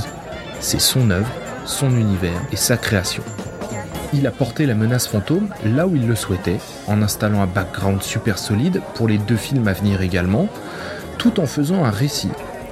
C'est 0.61 0.81
son 0.81 1.11
œuvre, 1.11 1.31
son 1.67 1.91
univers 1.97 2.41
et 2.53 2.57
sa 2.57 2.77
création. 2.77 3.23
Il 4.13 4.27
a 4.27 4.31
porté 4.31 4.67
la 4.67 4.75
menace 4.75 5.09
fantôme 5.09 5.49
là 5.65 5.87
où 5.87 5.97
il 5.97 6.07
le 6.07 6.15
souhaitait, 6.15 6.61
en 6.87 7.03
installant 7.03 7.43
un 7.43 7.47
background 7.47 8.03
super 8.03 8.39
solide 8.39 8.81
pour 8.95 9.09
les 9.09 9.19
deux 9.19 9.37
films 9.37 9.69
à 9.69 9.73
venir 9.73 10.01
également, 10.01 10.49
tout 11.19 11.41
en 11.41 11.47
faisant 11.47 11.85
un 11.85 11.91
récit 11.91 12.31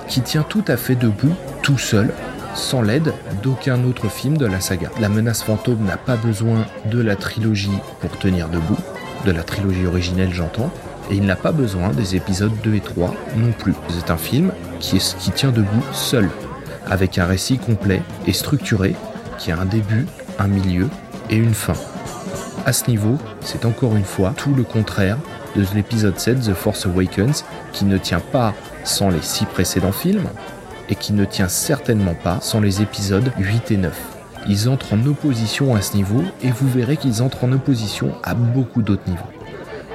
qui 0.08 0.20
tient 0.20 0.42
tout 0.42 0.64
à 0.68 0.76
fait 0.76 0.94
debout, 0.94 1.34
tout 1.62 1.78
seul, 1.78 2.12
sans 2.54 2.82
l'aide 2.82 3.12
d'aucun 3.42 3.82
autre 3.84 4.08
film 4.08 4.36
de 4.36 4.46
la 4.46 4.60
saga. 4.60 4.90
La 5.00 5.08
menace 5.08 5.42
fantôme 5.42 5.84
n'a 5.84 5.96
pas 5.96 6.16
besoin 6.16 6.66
de 6.86 7.00
la 7.00 7.16
trilogie 7.16 7.78
pour 8.00 8.16
tenir 8.18 8.48
debout, 8.48 8.78
de 9.24 9.32
la 9.32 9.42
trilogie 9.42 9.86
originelle 9.86 10.32
j'entends, 10.32 10.70
et 11.10 11.16
il 11.16 11.24
n'a 11.26 11.36
pas 11.36 11.52
besoin 11.52 11.90
des 11.90 12.16
épisodes 12.16 12.52
2 12.62 12.74
et 12.74 12.80
3 12.80 13.14
non 13.36 13.52
plus. 13.52 13.74
C'est 13.88 14.10
un 14.10 14.16
film 14.16 14.52
qui, 14.78 14.96
est, 14.96 15.16
qui 15.18 15.30
tient 15.32 15.50
debout 15.50 15.82
seul, 15.92 16.30
avec 16.88 17.18
un 17.18 17.26
récit 17.26 17.58
complet 17.58 18.02
et 18.26 18.32
structuré 18.32 18.94
qui 19.38 19.52
a 19.52 19.58
un 19.58 19.64
début, 19.64 20.06
un 20.38 20.48
milieu 20.48 20.88
et 21.30 21.36
une 21.36 21.54
fin. 21.54 21.74
À 22.66 22.72
ce 22.72 22.88
niveau, 22.88 23.18
c'est 23.40 23.66
encore 23.66 23.96
une 23.96 24.04
fois 24.04 24.32
tout 24.36 24.54
le 24.54 24.62
contraire 24.62 25.18
de 25.56 25.64
l'épisode 25.74 26.18
7 26.18 26.40
The 26.40 26.54
Force 26.54 26.86
Awakens 26.86 27.44
qui 27.72 27.84
ne 27.84 27.98
tient 27.98 28.20
pas 28.20 28.54
sans 28.84 29.10
les 29.10 29.22
six 29.22 29.44
précédents 29.44 29.92
films 29.92 30.28
et 30.88 30.94
qui 30.94 31.12
ne 31.12 31.24
tient 31.24 31.48
certainement 31.48 32.14
pas 32.14 32.38
sans 32.40 32.60
les 32.60 32.82
épisodes 32.82 33.30
8 33.38 33.70
et 33.70 33.76
9. 33.76 34.14
Ils 34.48 34.68
entrent 34.68 34.92
en 34.92 35.06
opposition 35.06 35.74
à 35.74 35.80
ce 35.80 35.96
niveau 35.96 36.22
et 36.42 36.50
vous 36.50 36.68
verrez 36.68 36.96
qu'ils 36.96 37.22
entrent 37.22 37.44
en 37.44 37.52
opposition 37.52 38.12
à 38.22 38.34
beaucoup 38.34 38.82
d'autres 38.82 39.08
niveaux. 39.08 39.22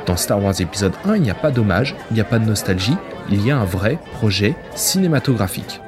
Dans 0.05 0.17
Star 0.17 0.41
Wars 0.41 0.59
épisode 0.59 0.93
1, 1.05 1.17
il 1.17 1.21
n'y 1.21 1.29
a 1.29 1.35
pas 1.35 1.51
d'hommage, 1.51 1.95
il 2.09 2.15
n'y 2.15 2.21
a 2.21 2.25
pas 2.25 2.39
de 2.39 2.45
nostalgie, 2.45 2.97
il 3.29 3.45
y 3.45 3.51
a 3.51 3.57
un 3.57 3.65
vrai 3.65 3.99
projet 4.13 4.55
cinématographique. 4.73 5.81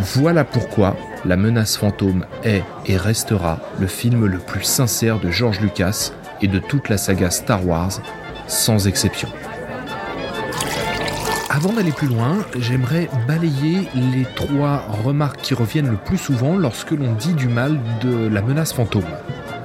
Voilà 0.00 0.44
pourquoi 0.44 0.96
La 1.24 1.36
menace 1.36 1.76
fantôme 1.76 2.26
est 2.44 2.62
et 2.86 2.96
restera 2.96 3.58
le 3.80 3.86
film 3.86 4.26
le 4.26 4.38
plus 4.38 4.62
sincère 4.62 5.18
de 5.18 5.30
George 5.30 5.60
Lucas 5.60 6.12
et 6.42 6.48
de 6.48 6.58
toute 6.58 6.88
la 6.88 6.98
saga 6.98 7.30
Star 7.30 7.66
Wars, 7.66 8.00
sans 8.46 8.86
exception. 8.86 9.28
Avant 11.48 11.72
d'aller 11.72 11.92
plus 11.92 12.08
loin, 12.08 12.44
j'aimerais 12.58 13.08
balayer 13.26 13.88
les 13.94 14.26
trois 14.36 14.84
remarques 15.02 15.40
qui 15.40 15.54
reviennent 15.54 15.90
le 15.90 15.96
plus 15.96 16.18
souvent 16.18 16.56
lorsque 16.56 16.90
l'on 16.90 17.14
dit 17.14 17.32
du 17.32 17.48
mal 17.48 17.78
de 18.02 18.28
la 18.28 18.42
menace 18.42 18.74
fantôme. 18.74 19.04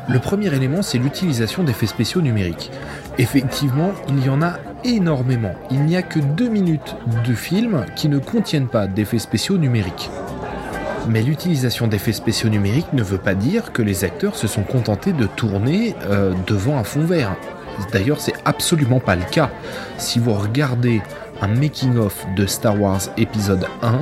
Le 0.07 0.19
premier 0.19 0.53
élément, 0.55 0.81
c'est 0.81 0.97
l'utilisation 0.97 1.63
d'effets 1.63 1.87
spéciaux 1.87 2.21
numériques. 2.21 2.71
Effectivement, 3.17 3.91
il 4.07 4.25
y 4.25 4.29
en 4.29 4.41
a 4.41 4.53
énormément. 4.83 5.53
Il 5.69 5.83
n'y 5.83 5.95
a 5.95 6.01
que 6.01 6.19
deux 6.19 6.49
minutes 6.49 6.95
de 7.27 7.33
film 7.33 7.85
qui 7.95 8.09
ne 8.09 8.19
contiennent 8.19 8.67
pas 8.67 8.87
d'effets 8.87 9.19
spéciaux 9.19 9.57
numériques. 9.57 10.09
Mais 11.07 11.21
l'utilisation 11.23 11.87
d'effets 11.87 12.13
spéciaux 12.13 12.49
numériques 12.49 12.93
ne 12.93 13.03
veut 13.03 13.17
pas 13.17 13.33
dire 13.33 13.71
que 13.71 13.81
les 13.81 14.03
acteurs 14.03 14.35
se 14.35 14.47
sont 14.47 14.63
contentés 14.63 15.13
de 15.13 15.25
tourner 15.25 15.95
euh, 16.05 16.33
devant 16.45 16.77
un 16.77 16.83
fond 16.83 17.03
vert. 17.05 17.35
D'ailleurs, 17.91 18.19
c'est 18.19 18.35
absolument 18.45 18.99
pas 18.99 19.15
le 19.15 19.23
cas. 19.23 19.49
Si 19.97 20.19
vous 20.19 20.33
regardez 20.33 21.01
un 21.41 21.47
making-of 21.47 22.25
de 22.35 22.45
Star 22.45 22.79
Wars 22.79 23.01
épisode 23.17 23.65
1. 23.81 23.99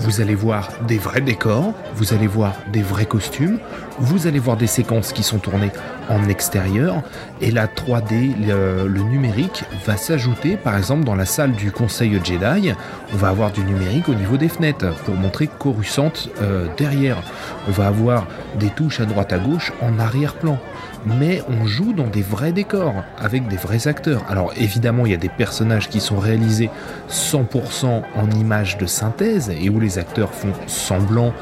Vous 0.00 0.20
allez 0.20 0.34
voir 0.34 0.68
des 0.86 0.96
vrais 0.96 1.20
décors, 1.20 1.74
vous 1.94 2.14
allez 2.14 2.28
voir 2.28 2.54
des 2.72 2.82
vrais 2.82 3.04
costumes, 3.04 3.58
vous 3.98 4.28
allez 4.28 4.38
voir 4.38 4.56
des 4.56 4.68
séquences 4.68 5.12
qui 5.12 5.24
sont 5.24 5.38
tournées 5.38 5.72
en 6.08 6.28
extérieur, 6.28 7.02
et 7.40 7.50
la 7.50 7.66
3D, 7.66 8.34
le, 8.46 9.02
numérique, 9.02 9.64
va 9.86 9.96
s'ajouter 9.96 10.56
par 10.56 10.76
exemple 10.76 11.04
dans 11.04 11.16
la 11.16 11.26
salle 11.26 11.52
du 11.52 11.72
Conseil 11.72 12.12
Jedi. 12.24 12.72
On 13.12 13.16
va 13.16 13.28
avoir 13.28 13.50
du 13.50 13.62
numérique 13.62 14.08
au 14.08 14.14
niveau 14.14 14.36
des 14.36 14.48
fenêtres 14.48 14.94
pour 15.04 15.14
montrer 15.14 15.48
Coruscant 15.48 16.12
euh, 16.42 16.66
derrière. 16.76 17.18
On 17.66 17.72
va 17.72 17.88
avoir 17.88 18.26
des 18.58 18.70
touches 18.70 19.00
à 19.00 19.04
droite 19.04 19.32
à 19.32 19.38
gauche 19.38 19.72
en 19.82 19.98
arrière-plan 19.98 20.58
mais 21.06 21.42
on 21.48 21.66
joue 21.66 21.92
dans 21.92 22.06
des 22.06 22.22
vrais 22.22 22.52
décors, 22.52 22.94
avec 23.18 23.48
des 23.48 23.56
vrais 23.56 23.88
acteurs. 23.88 24.22
Alors 24.28 24.52
évidemment, 24.56 25.06
il 25.06 25.12
y 25.12 25.14
a 25.14 25.18
des 25.18 25.28
personnages 25.28 25.88
qui 25.88 26.00
sont 26.00 26.18
réalisés 26.18 26.70
100% 27.10 28.02
en 28.14 28.30
images 28.30 28.78
de 28.78 28.86
synthèse, 28.86 29.50
et 29.50 29.70
où 29.70 29.80
les 29.80 29.98
acteurs 29.98 30.32
font 30.32 30.52
semblant 30.66 31.32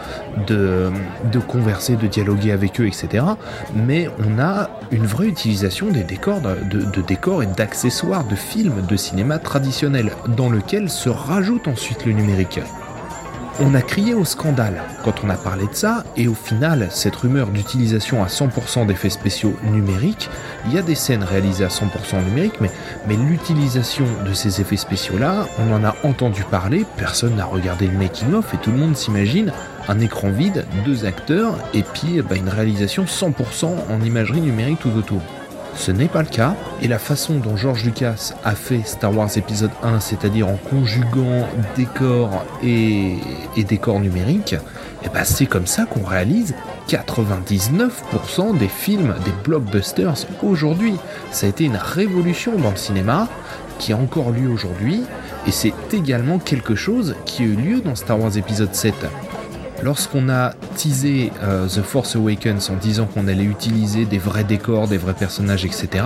de, 0.47 0.91
converser, 1.49 1.97
de 1.97 2.07
dialoguer 2.07 2.53
avec 2.53 2.81
eux, 2.81 2.87
etc. 2.87 3.25
Mais 3.75 4.09
on 4.27 4.39
a 4.41 4.71
une 4.91 5.07
vraie 5.07 5.27
utilisation 5.27 5.89
des 5.89 6.05
décors, 6.05 6.41
de, 6.41 6.85
de 6.85 7.03
décors 7.03 7.43
et 7.43 7.47
d'accessoires 7.47 8.25
de 8.25 8.35
films 8.35 8.87
de 8.87 8.97
cinéma 8.97 9.39
traditionnels, 9.39 10.13
dans 10.29 10.51
lequel 10.51 10.91
se 10.91 11.09
rajoute 11.09 11.69
ensuite 11.69 12.05
le 12.05 12.13
numérique. 12.13 12.61
On 13.59 13.75
a 13.75 13.81
crié 13.81 14.13
au 14.13 14.27
scandale 14.27 14.83
quand 15.03 15.25
on 15.25 15.31
a 15.31 15.37
parlé 15.37 15.67
de 15.67 15.75
ça, 15.75 16.05
et 16.15 16.29
au 16.29 16.35
final, 16.35 16.89
cette 16.91 17.17
rumeur 17.17 17.47
d'utilisation 17.47 18.23
à 18.23 18.27
100% 18.27 18.87
d'effets 18.87 19.09
spéciaux 19.09 19.57
numériques, 19.73 20.29
il 20.67 20.75
y 20.75 20.79
a 20.79 20.83
des 20.83 20.95
scènes 20.95 21.25
réalisées 21.25 21.65
à 21.65 21.69
100% 21.69 22.23
numérique, 22.23 22.61
mais, 22.61 22.71
mais 23.09 23.17
l'utilisation 23.17 24.05
de 24.27 24.35
ces 24.35 24.61
effets 24.61 24.77
spéciaux-là, 24.77 25.47
on 25.59 25.73
en 25.73 25.85
a 25.85 25.97
entendu 26.05 26.45
parler, 26.45 26.85
personne 26.99 27.37
n'a 27.37 27.47
regardé 27.47 27.87
le 27.87 27.97
making-of, 27.97 28.53
et 28.53 28.59
tout 28.59 28.73
le 28.73 28.77
monde 28.77 28.95
s'imagine 28.95 29.51
un 29.89 30.01
écran 30.01 30.29
vide, 30.31 30.67
deux 30.85 31.07
acteurs, 31.07 31.57
et 31.73 31.83
puis 31.83 32.21
bah, 32.21 32.37
une 32.37 32.51
réalisation 32.51 33.05
100% 33.05 33.65
en 33.91 34.03
imagerie 34.03 34.43
numérique 34.43 34.81
tout 34.81 34.93
autour. 34.99 35.23
Ce 35.77 35.93
n'est 35.93 36.09
pas 36.09 36.23
le 36.23 36.29
cas, 36.29 36.55
et 36.83 36.89
la 36.89 36.99
façon 36.99 37.35
dont 37.35 37.57
George 37.57 37.85
Lucas 37.85 38.33
a 38.45 38.55
fait 38.55 38.81
Star 38.85 39.17
Wars 39.17 39.29
épisode 39.37 39.71
1, 39.83 40.01
c'est-à-dire 40.01 40.49
en 40.49 40.57
conjuguant 40.57 41.47
décors 41.77 42.45
et, 42.63 43.19
décors 43.57 44.01
numériques, 44.01 44.55
et 44.55 45.07
eh 45.07 45.09
ben 45.11 45.23
c'est 45.25 45.47
comme 45.47 45.67
ça 45.67 45.85
qu'on 45.85 46.03
réalise 46.03 46.55
99% 46.89 48.57
des 48.57 48.69
films, 48.69 49.15
des 49.25 49.31
blockbusters 49.45 50.27
aujourd'hui. 50.43 50.95
Ça 51.31 51.47
a 51.47 51.51
été 51.51 51.65
une 51.65 51.77
révolution 51.77 52.59
dans 52.59 52.71
le 52.71 52.77
cinéma 52.77 53.29
qui 53.79 53.93
a 53.93 53.97
encore 53.97 54.31
lieu 54.31 54.49
aujourd'hui, 54.49 55.03
et 55.47 55.53
c'est 55.53 55.75
également 55.93 56.39
quelque 56.39 56.75
chose 56.75 57.15
qui 57.27 57.43
a 57.43 57.47
eu 57.47 57.55
lieu 57.55 57.81
dans 57.83 57.95
Star 57.95 58.19
Wars 58.19 58.37
épisode 58.37 58.75
7. 58.75 58.95
Lorsqu'on 59.83 60.29
a 60.29 60.53
teasé 60.77 61.33
euh, 61.43 61.67
The 61.69 61.83
Force 61.83 62.17
Awakens 62.17 62.71
en 62.71 62.77
disant 62.77 63.07
qu'on 63.07 63.29
allait 63.29 63.45
utiliser 63.45 64.05
des 64.05 64.19
vrais 64.19 64.45
décors, 64.45 64.89
des 64.89 64.97
vrais 64.97 65.15
personnages, 65.15 65.65
etc., 65.65 66.05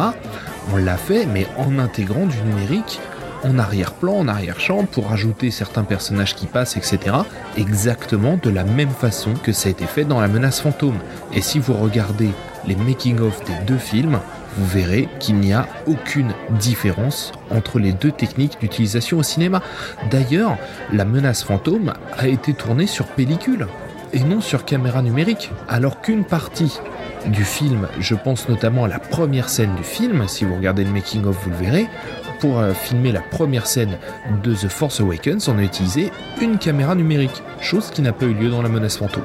on 0.73 0.77
l'a 0.77 0.97
fait, 0.97 1.27
mais 1.27 1.47
en 1.57 1.79
intégrant 1.79 2.27
du 2.27 2.37
numérique 2.43 3.01
en 3.43 3.59
arrière-plan, 3.59 4.19
en 4.19 4.29
arrière-champ, 4.29 4.85
pour 4.85 5.13
ajouter 5.13 5.51
certains 5.51 5.85
personnages 5.85 6.35
qui 6.35 6.47
passent, 6.47 6.77
etc., 6.77 7.17
exactement 7.57 8.39
de 8.43 8.51
la 8.51 8.65
même 8.65 8.91
façon 8.91 9.33
que 9.43 9.53
ça 9.53 9.69
a 9.69 9.73
été 9.73 9.87
fait 9.87 10.05
dans 10.05 10.21
La 10.21 10.29
menace 10.29 10.61
fantôme. 10.61 10.99
Et 11.33 11.41
si 11.41 11.59
vous 11.59 11.73
regardez 11.73 12.31
les 12.67 12.77
making-of 12.77 13.43
des 13.45 13.65
deux 13.67 13.79
films, 13.79 14.21
vous 14.57 14.67
verrez 14.67 15.09
qu'il 15.19 15.37
n'y 15.37 15.53
a 15.53 15.69
aucune 15.87 16.33
différence 16.59 17.33
entre 17.51 17.79
les 17.79 17.93
deux 17.93 18.13
techniques 18.13 18.59
d'utilisation 18.61 19.19
au 19.19 19.23
cinéma. 19.23 19.63
D'ailleurs, 20.11 20.57
la 20.93 21.05
menace 21.05 21.43
fantôme 21.43 21.93
a 22.17 22.29
été 22.29 22.53
tournée 22.55 22.87
sur 22.87 23.07
pellicule 23.07 23.67
et 24.13 24.21
non 24.21 24.41
sur 24.41 24.65
caméra 24.65 25.03
numérique, 25.03 25.51
alors 25.69 26.01
qu'une 26.01 26.25
partie 26.25 26.81
du 27.27 27.45
film, 27.45 27.87
je 28.01 28.15
pense 28.15 28.49
notamment 28.49 28.85
à 28.85 28.89
la 28.89 28.99
première 28.99 29.49
scène 29.49 29.75
du 29.77 29.85
film, 29.85 30.27
si 30.27 30.45
vous 30.45 30.57
regardez 30.57 30.85
le 30.85 30.91
making-of 30.91 31.37
vous 31.45 31.51
le 31.51 31.57
verrez, 31.57 31.87
pour 32.41 32.59
euh, 32.59 32.73
filmer 32.73 33.13
la 33.13 33.21
première 33.21 33.67
scène 33.67 33.99
de 34.43 34.55
The 34.55 34.69
Force 34.69 35.01
Awakens, 35.01 35.49
on 35.49 35.59
a 35.59 35.63
utilisé 35.63 36.11
une 36.41 36.59
caméra 36.59 36.95
numérique, 36.95 37.43
chose 37.61 37.91
qui 37.91 38.03
n'a 38.03 38.13
pas 38.13 38.25
eu 38.25 38.33
lieu 38.33 38.49
dans 38.49 38.63
la 38.63 38.69
menace 38.69 38.97
fantôme 38.97 39.25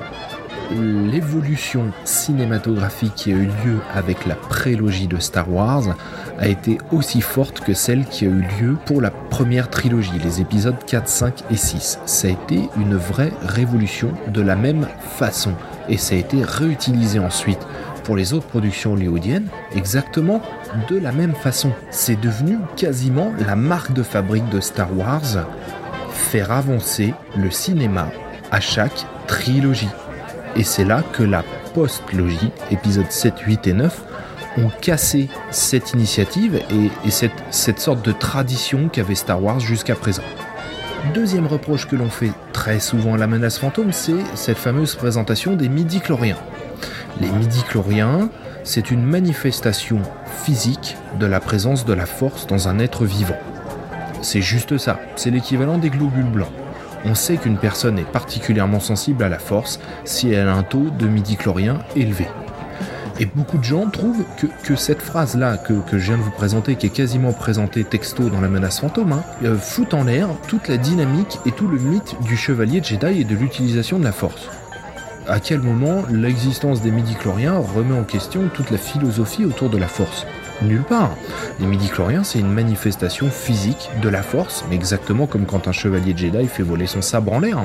l'évolution 0.72 1.91
cinématographique 2.03 3.15
qui 3.15 3.31
a 3.31 3.36
eu 3.36 3.45
lieu 3.45 3.79
avec 3.93 4.25
la 4.25 4.36
prélogie 4.36 5.07
de 5.07 5.17
Star 5.17 5.51
Wars 5.51 5.95
a 6.39 6.48
été 6.48 6.77
aussi 6.91 7.22
forte 7.22 7.62
que 7.62 7.74
celle 7.74 8.05
qui 8.05 8.25
a 8.25 8.29
eu 8.29 8.45
lieu 8.60 8.77
pour 8.86 9.01
la 9.01 9.12
première 9.12 9.69
trilogie, 9.69 10.19
les 10.24 10.41
épisodes 10.41 10.75
4, 10.86 11.07
5 11.07 11.43
et 11.51 11.57
6. 11.57 12.00
Ça 12.05 12.27
a 12.27 12.31
été 12.31 12.69
une 12.77 12.95
vraie 12.95 13.31
révolution 13.41 14.12
de 14.27 14.41
la 14.41 14.55
même 14.55 14.88
façon 15.17 15.53
et 15.89 15.98
ça 15.98 16.15
a 16.15 16.17
été 16.17 16.43
réutilisé 16.43 17.19
ensuite 17.19 17.65
pour 18.03 18.15
les 18.15 18.34
autres 18.34 18.48
productions 18.48 18.93
hollywoodiennes 18.93 19.48
exactement 19.75 20.41
de 20.89 20.98
la 20.98 21.12
même 21.12 21.34
façon. 21.34 21.72
C'est 21.89 22.19
devenu 22.19 22.57
quasiment 22.75 23.34
la 23.45 23.55
marque 23.55 23.93
de 23.93 24.03
fabrique 24.03 24.50
de 24.50 24.60
Star 24.60 24.95
Wars, 24.95 25.45
faire 26.12 26.51
avancer 26.51 27.13
le 27.36 27.50
cinéma 27.50 28.07
à 28.51 28.60
chaque 28.60 29.05
trilogie. 29.27 29.89
Et 30.55 30.63
c'est 30.63 30.85
là 30.85 31.03
que 31.12 31.24
la 31.24 31.43
post-logie, 31.74 32.51
épisodes 32.71 33.12
7, 33.12 33.39
8 33.39 33.67
et 33.67 33.74
9, 33.74 34.03
ont 34.57 34.69
cassé 34.81 35.27
cette 35.51 35.91
initiative 35.91 36.62
et, 36.71 37.12
cette, 37.12 37.43
cette 37.51 37.79
sorte 37.79 38.05
de 38.05 38.13
tradition 38.13 38.88
qu'avait 38.88 39.15
Star 39.15 39.43
Wars 39.43 39.59
jusqu'à 39.59 39.95
présent. 39.95 40.24
Deuxième 41.13 41.45
reproche 41.45 41.88
que 41.88 41.97
l'on 41.97 42.09
fait 42.09 42.31
très 42.53 42.79
souvent 42.79 43.15
à 43.15 43.17
la 43.17 43.27
menace 43.27 43.59
fantôme, 43.59 43.91
c'est 43.91 44.24
cette 44.33 44.57
fameuse 44.57 44.95
présentation 44.95 45.57
des 45.57 45.67
midi-chloriens. 45.67 46.38
Les 47.19 47.29
midi-chloriens, 47.29 48.29
c'est 48.63 48.91
une 48.91 49.03
manifestation 49.03 50.00
physique 50.43 50.95
de 51.19 51.25
la 51.25 51.41
présence 51.41 51.85
de 51.85 51.93
la 51.93 52.05
force 52.05 52.47
dans 52.47 52.69
un 52.69 52.79
être 52.79 53.05
vivant. 53.05 53.38
C'est 54.21 54.41
juste 54.41 54.77
ça, 54.77 55.00
c'est 55.17 55.31
l'équivalent 55.31 55.77
des 55.77 55.89
globules 55.89 56.24
blancs 56.24 56.51
on 57.05 57.15
sait 57.15 57.38
qu'une 57.38 57.57
personne 57.57 58.00
est 58.00 58.12
particulièrement 58.12 58.79
sensible 58.79 59.24
à 59.24 59.29
la 59.29 59.39
force 59.39 59.79
si 60.03 60.31
elle 60.31 60.47
a 60.47 60.55
un 60.55 60.63
taux 60.63 60.89
de 60.89 61.07
midi-chlorien 61.07 61.79
élevé. 61.95 62.27
Et 63.17 63.25
beaucoup 63.25 63.57
de 63.57 63.63
gens 63.63 63.89
trouvent 63.89 64.25
que, 64.63 64.75
cette 64.75 65.01
phrase-là 65.01 65.57
que, 65.57 65.74
je 65.93 65.97
viens 65.97 66.17
de 66.17 66.21
vous 66.21 66.31
présenter, 66.31 66.75
qui 66.75 66.88
est 66.88 66.89
quasiment 66.89 67.31
présentée 67.31 67.85
texto 67.85 68.29
dans 68.29 68.41
la 68.41 68.50
menace 68.50 68.81
fantôme, 68.81 69.13
hein, 69.13 69.24
euh, 69.45 69.57
fout 69.57 69.93
en 69.93 70.03
l'air 70.03 70.27
toute 70.50 70.67
la 70.67 70.75
dynamique 70.75 71.39
et 71.45 71.51
tout 71.51 71.69
le 71.69 71.77
mythe 71.77 72.15
du 72.24 72.35
chevalier 72.35 72.83
Jedi 72.83 73.21
et 73.21 73.24
de 73.24 73.35
l'utilisation 73.35 74.00
de 74.00 74.03
la 74.03 74.12
force. 74.12 74.50
À 75.27 75.39
quel 75.39 75.62
moment 75.62 76.03
l'existence 76.12 76.81
des 76.81 76.91
midi-chloriens 76.91 77.57
remet 77.57 77.97
en 77.97 78.03
question 78.03 78.50
toute 78.53 78.69
la 78.69 78.77
philosophie 78.77 79.45
autour 79.45 79.69
de 79.69 79.77
la 79.77 79.88
force? 79.88 80.27
Nulle 80.62 80.83
part. 80.83 81.15
Les 81.59 81.65
midi-chloriens, 81.65 82.24
c'est 82.24 82.39
une 82.39 82.51
manifestation 82.51 83.29
physique 83.29 83.89
de 84.01 84.09
la 84.09 84.24
force, 84.24 84.63
mais 84.69 84.75
exactement 84.75 85.27
comme 85.27 85.45
quand 85.45 85.67
un 85.67 85.71
chevalier 85.71 86.13
Jedi 86.15 86.47
fait 86.47 86.63
voler 86.63 86.88
son 86.88 87.01
sabre 87.01 87.33
en 87.33 87.39
l'air 87.39 87.59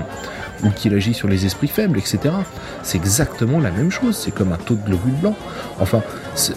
ou 0.65 0.71
qu'il 0.71 0.95
agit 0.95 1.15
sur 1.15 1.29
les 1.29 1.47
esprits 1.47 1.69
faibles, 1.69 1.99
etc. 1.99 2.35
C'est 2.83 2.99
exactement 2.99 3.61
la 3.61 3.71
même 3.71 3.91
chose, 3.91 4.17
c'est 4.17 4.33
comme 4.33 4.53
un 4.53 4.57
taux 4.57 4.75
de 4.75 4.85
globule 4.85 5.15
blanc. 5.15 5.37
Enfin, 5.79 6.03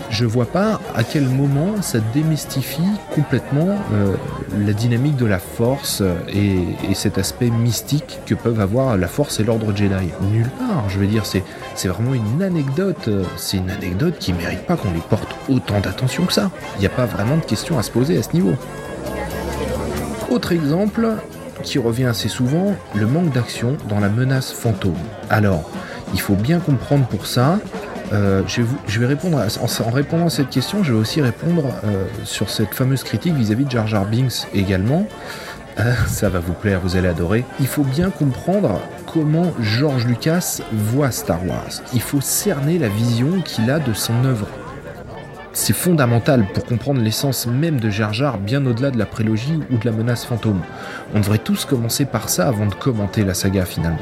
je 0.09 0.25
vois 0.25 0.45
pas 0.45 0.79
à 0.95 1.03
quel 1.03 1.27
moment 1.27 1.81
ça 1.81 1.99
démystifie 2.13 2.81
complètement 3.13 3.75
euh, 3.93 4.15
la 4.57 4.73
dynamique 4.73 5.15
de 5.15 5.25
la 5.25 5.39
force 5.39 6.01
euh, 6.01 6.15
et, 6.29 6.93
cet 6.93 7.17
aspect 7.17 7.49
mystique 7.49 8.19
que 8.25 8.35
peuvent 8.35 8.59
avoir 8.59 8.97
la 8.97 9.07
force 9.07 9.39
et 9.39 9.43
l'ordre 9.43 9.75
Jedi. 9.75 10.09
Nulle 10.31 10.49
part, 10.59 10.89
je 10.89 10.99
veux 10.99 11.07
dire, 11.07 11.25
c'est, 11.25 11.43
vraiment 11.87 12.13
une 12.13 12.43
anecdote, 12.43 13.07
euh, 13.07 13.23
c'est 13.35 13.57
une 13.57 13.71
anecdote 13.71 14.15
qui 14.19 14.31
mérite 14.31 14.65
pas 14.65 14.77
qu'on 14.77 14.91
lui 14.91 15.01
porte 15.09 15.35
autant 15.49 15.79
d'attention 15.79 16.25
que 16.25 16.33
ça. 16.33 16.51
Il 16.77 16.81
n'y 16.81 16.85
a 16.85 16.91
pas 16.91 17.05
vraiment 17.05 17.37
de 17.37 17.43
questions 17.43 17.77
à 17.79 17.83
se 17.83 17.91
poser 17.91 18.17
à 18.17 18.23
ce 18.23 18.33
niveau. 18.33 18.53
Autre 20.29 20.51
exemple, 20.51 21.07
qui 21.63 21.79
revient 21.79 22.05
assez 22.05 22.29
souvent, 22.29 22.75
le 22.95 23.07
manque 23.07 23.31
d'action 23.31 23.77
dans 23.89 23.99
la 23.99 24.09
menace 24.09 24.51
fantôme. 24.51 24.93
Alors, 25.29 25.69
il 26.13 26.21
faut 26.21 26.35
bien 26.35 26.59
comprendre 26.59 27.05
pour 27.07 27.25
ça, 27.25 27.59
euh, 28.13 28.43
je, 28.47 28.99
vais, 28.99 29.05
répondre 29.05 29.37
en, 29.37 29.89
répondant 29.89 30.27
à 30.27 30.29
cette 30.29 30.49
question, 30.49 30.83
je 30.83 30.93
vais 30.93 30.99
aussi 30.99 31.21
répondre 31.21 31.73
euh, 31.83 32.05
sur 32.25 32.49
cette 32.49 32.73
fameuse 32.73 33.03
critique 33.03 33.33
vis-à-vis 33.33 33.65
de 33.65 33.71
Jar 33.71 33.87
Jar 33.87 34.05
Binks 34.05 34.47
également. 34.53 35.07
Euh, 35.79 35.93
ça 36.07 36.29
va 36.29 36.39
vous 36.39 36.53
plaire, 36.53 36.79
vous 36.81 36.95
allez 36.95 37.07
adorer. 37.07 37.43
Il 37.59 37.67
faut 37.67 37.83
bien 37.83 38.11
comprendre 38.11 38.79
comment 39.11 39.51
George 39.59 40.05
Lucas 40.05 40.59
voit 40.71 41.09
Star 41.09 41.43
Wars. 41.47 41.81
Il 41.93 42.01
faut 42.01 42.21
cerner 42.21 42.77
la 42.77 42.89
vision 42.89 43.41
qu'il 43.41 43.71
a 43.71 43.79
de 43.79 43.93
son 43.93 44.25
œuvre 44.25 44.47
c'est 45.55 45.73
fondamental 45.73 46.47
pour 46.51 46.65
comprendre 46.65 46.99
l'essence 46.99 47.45
même 47.45 47.79
de 47.79 47.89
Jar 47.91 48.11
Jar 48.11 48.39
bien 48.39 48.65
au-delà 48.65 48.89
de 48.89 48.97
la 48.97 49.05
prélogie 49.05 49.59
ou 49.71 49.77
de 49.77 49.85
la 49.85 49.91
menace 49.91 50.25
fantôme. 50.25 50.61
On 51.13 51.19
devrait 51.19 51.37
tous 51.37 51.65
commencer 51.65 52.05
par 52.05 52.29
ça 52.29 52.47
avant 52.47 52.65
de 52.65 52.73
commenter 52.73 53.23
la 53.23 53.35
saga 53.35 53.63
finalement. 53.63 53.99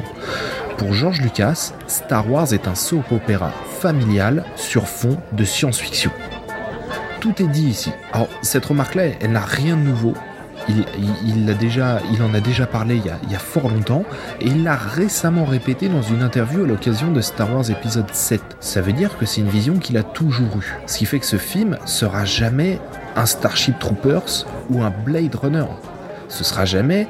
Pour 0.77 0.93
George 0.93 1.21
Lucas, 1.21 1.73
Star 1.87 2.31
Wars 2.31 2.53
est 2.53 2.67
un 2.67 2.75
soap 2.75 3.11
opéra 3.11 3.51
familial 3.81 4.45
sur 4.55 4.87
fond 4.87 5.17
de 5.31 5.43
science-fiction. 5.43 6.11
Tout 7.19 7.41
est 7.41 7.47
dit 7.47 7.67
ici. 7.67 7.91
Alors 8.13 8.29
cette 8.43 8.65
remarque-là, 8.65 9.05
elle 9.19 9.31
n'a 9.31 9.41
rien 9.41 9.75
de 9.75 9.81
nouveau, 9.81 10.13
il, 10.69 11.57
déjà, 11.57 11.99
il 12.13 12.21
en 12.21 12.31
a 12.35 12.39
déjà 12.39 12.67
parlé 12.67 13.01
il 13.03 13.31
y 13.31 13.35
a, 13.35 13.39
fort 13.39 13.69
longtemps 13.69 14.03
et 14.39 14.45
il 14.45 14.63
l'a 14.63 14.75
récemment 14.75 15.45
répété 15.45 15.89
dans 15.89 16.03
une 16.03 16.21
interview 16.21 16.63
à 16.63 16.67
l'occasion 16.67 17.11
de 17.11 17.21
Star 17.21 17.51
Wars 17.51 17.71
épisode 17.71 18.13
7. 18.13 18.39
Ça 18.59 18.81
veut 18.81 18.93
dire 18.93 19.17
que 19.17 19.25
c'est 19.25 19.41
une 19.41 19.49
vision 19.49 19.79
qu'il 19.79 19.97
a 19.97 20.03
toujours 20.03 20.59
eue. 20.59 20.77
Ce 20.85 20.99
qui 20.99 21.05
fait 21.05 21.19
que 21.19 21.25
ce 21.25 21.37
film 21.37 21.79
sera 21.85 22.23
jamais 22.23 22.79
un 23.15 23.25
Starship 23.25 23.79
Troopers 23.79 24.45
ou 24.69 24.83
un 24.83 24.91
Blade 24.91 25.33
Runner. 25.33 25.65
Ce 26.27 26.43
sera 26.43 26.65
jamais 26.65 27.07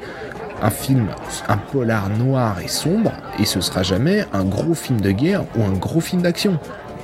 un 0.62 0.70
film, 0.70 1.08
un 1.48 1.56
polar 1.56 2.08
noir 2.08 2.60
et 2.60 2.68
sombre, 2.68 3.12
et 3.38 3.44
ce 3.44 3.60
sera 3.60 3.82
jamais 3.82 4.24
un 4.32 4.44
gros 4.44 4.74
film 4.74 5.00
de 5.00 5.10
guerre 5.10 5.44
ou 5.56 5.64
un 5.64 5.72
gros 5.72 6.00
film 6.00 6.22
d'action 6.22 6.58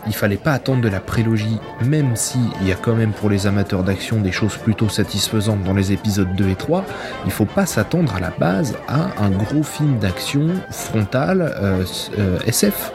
il 0.09 0.15
fallait 0.15 0.37
pas 0.37 0.53
attendre 0.53 0.81
de 0.81 0.89
la 0.89 1.01
prélogie, 1.01 1.61
même 1.85 2.17
si 2.17 2.39
il 2.61 2.69
y 2.69 2.73
a 2.73 2.77
quand 2.77 2.95
même 2.95 3.13
pour 3.13 3.31
les 3.31 3.47
amateurs 3.47 3.85
d'action 3.85 4.21
des 4.21 4.33
choses 4.33 4.57
plutôt 4.57 4.89
satisfaisantes 4.89 5.63
dans 5.65 5.75
les 5.75 5.93
épisodes 5.93 6.35
2 6.35 6.49
et 6.49 6.55
3, 6.55 6.85
il 7.27 7.31
faut 7.31 7.45
pas 7.45 7.67
s'attendre 7.67 8.15
à 8.15 8.21
la 8.21 8.31
base 8.31 8.75
à 8.89 9.09
un 9.23 9.31
gros 9.31 9.63
film 9.63 9.99
d'action 9.99 10.49
frontal 10.71 11.43
euh, 11.43 11.85
euh, 12.19 12.39
SF. 12.47 12.93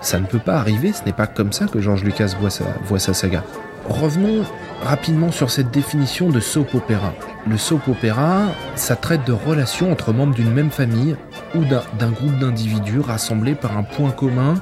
Ça 0.00 0.20
ne 0.20 0.26
peut 0.26 0.38
pas 0.38 0.56
arriver, 0.56 0.92
ce 0.92 1.04
n'est 1.04 1.12
pas 1.12 1.26
comme 1.26 1.52
ça 1.52 1.66
que 1.66 1.80
George 1.80 2.04
Lucas 2.04 2.34
voit 2.38 2.98
sa 2.98 3.14
saga. 3.14 3.42
Revenons 3.88 4.44
rapidement 4.82 5.32
sur 5.32 5.50
cette 5.50 5.70
définition 5.70 6.28
de 6.28 6.40
soap 6.40 6.74
opéra. 6.74 7.12
Le 7.48 7.56
soap 7.56 7.88
opéra, 7.88 8.46
ça 8.76 8.96
traite 8.96 9.26
de 9.26 9.32
relations 9.32 9.90
entre 9.90 10.12
membres 10.12 10.34
d'une 10.34 10.52
même 10.52 10.70
famille 10.70 11.16
ou 11.54 11.64
d'un 11.64 12.10
groupe 12.10 12.38
d'individus 12.38 13.00
rassemblés 13.00 13.54
par 13.54 13.76
un 13.76 13.82
point 13.82 14.10
commun 14.10 14.54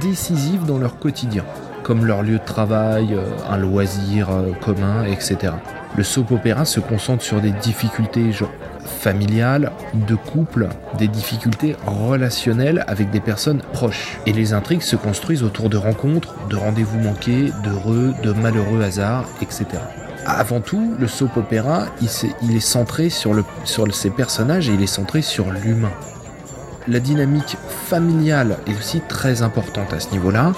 décisives 0.00 0.64
dans 0.66 0.78
leur 0.78 0.98
quotidien, 0.98 1.44
comme 1.82 2.06
leur 2.06 2.22
lieu 2.22 2.38
de 2.38 2.44
travail, 2.44 3.14
euh, 3.14 3.24
un 3.50 3.56
loisir 3.56 4.30
euh, 4.30 4.52
commun, 4.60 5.04
etc. 5.04 5.54
Le 5.96 6.02
soap 6.02 6.30
opéra 6.30 6.64
se 6.64 6.80
concentre 6.80 7.22
sur 7.22 7.40
des 7.40 7.50
difficultés 7.50 8.30
familiales, 8.84 9.72
de 9.94 10.14
couple, 10.14 10.68
des 10.98 11.08
difficultés 11.08 11.76
relationnelles 11.86 12.84
avec 12.86 13.10
des 13.10 13.20
personnes 13.20 13.60
proches. 13.72 14.18
Et 14.26 14.32
les 14.32 14.54
intrigues 14.54 14.82
se 14.82 14.96
construisent 14.96 15.42
autour 15.42 15.68
de 15.68 15.76
rencontres, 15.76 16.34
de 16.48 16.56
rendez-vous 16.56 16.98
manqués, 16.98 17.52
d'heureux, 17.62 18.14
de 18.22 18.32
malheureux 18.32 18.82
hasards, 18.82 19.28
etc. 19.42 19.66
Avant 20.24 20.60
tout, 20.60 20.94
le 20.98 21.08
soap 21.08 21.36
opéra, 21.36 21.86
il, 22.00 22.56
est, 22.56 22.60
centré 22.60 23.10
sur, 23.10 23.34
sur 23.64 23.92
ces 23.94 24.10
personnages 24.10 24.70
et 24.70 24.74
il 24.74 24.82
est 24.82 24.86
centré 24.86 25.20
sur 25.20 25.50
l'humain 25.50 25.92
la 26.88 27.00
dynamique 27.00 27.56
familiale 27.68 28.58
est 28.66 28.76
aussi 28.76 29.00
très 29.08 29.42
importante 29.42 29.92
à 29.92 30.00
ce 30.00 30.10
niveau-là. 30.10 30.52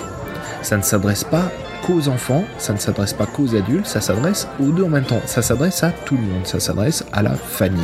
Ça 0.65 0.79
ne 0.79 0.83
s'adresse 0.83 1.25
pas 1.25 1.53
qu'aux 1.87 2.09
enfants, 2.09 2.43
ça 2.57 2.73
ne 2.73 2.79
s'adresse 2.79 3.13
pas 3.13 3.27
qu'aux 3.27 3.55
adultes, 3.55 3.87
ça 3.87 4.01
s'adresse 4.01 4.49
aux 4.59 4.71
deux 4.71 4.85
en 4.85 4.89
même 4.89 5.05
temps. 5.05 5.21
Ça 5.27 5.43
s'adresse 5.43 5.85
à 5.85 5.91
tout 5.91 6.17
le 6.17 6.23
monde, 6.23 6.47
ça 6.47 6.59
s'adresse 6.59 7.05
à 7.13 7.23
la 7.23 7.35
famille. 7.35 7.83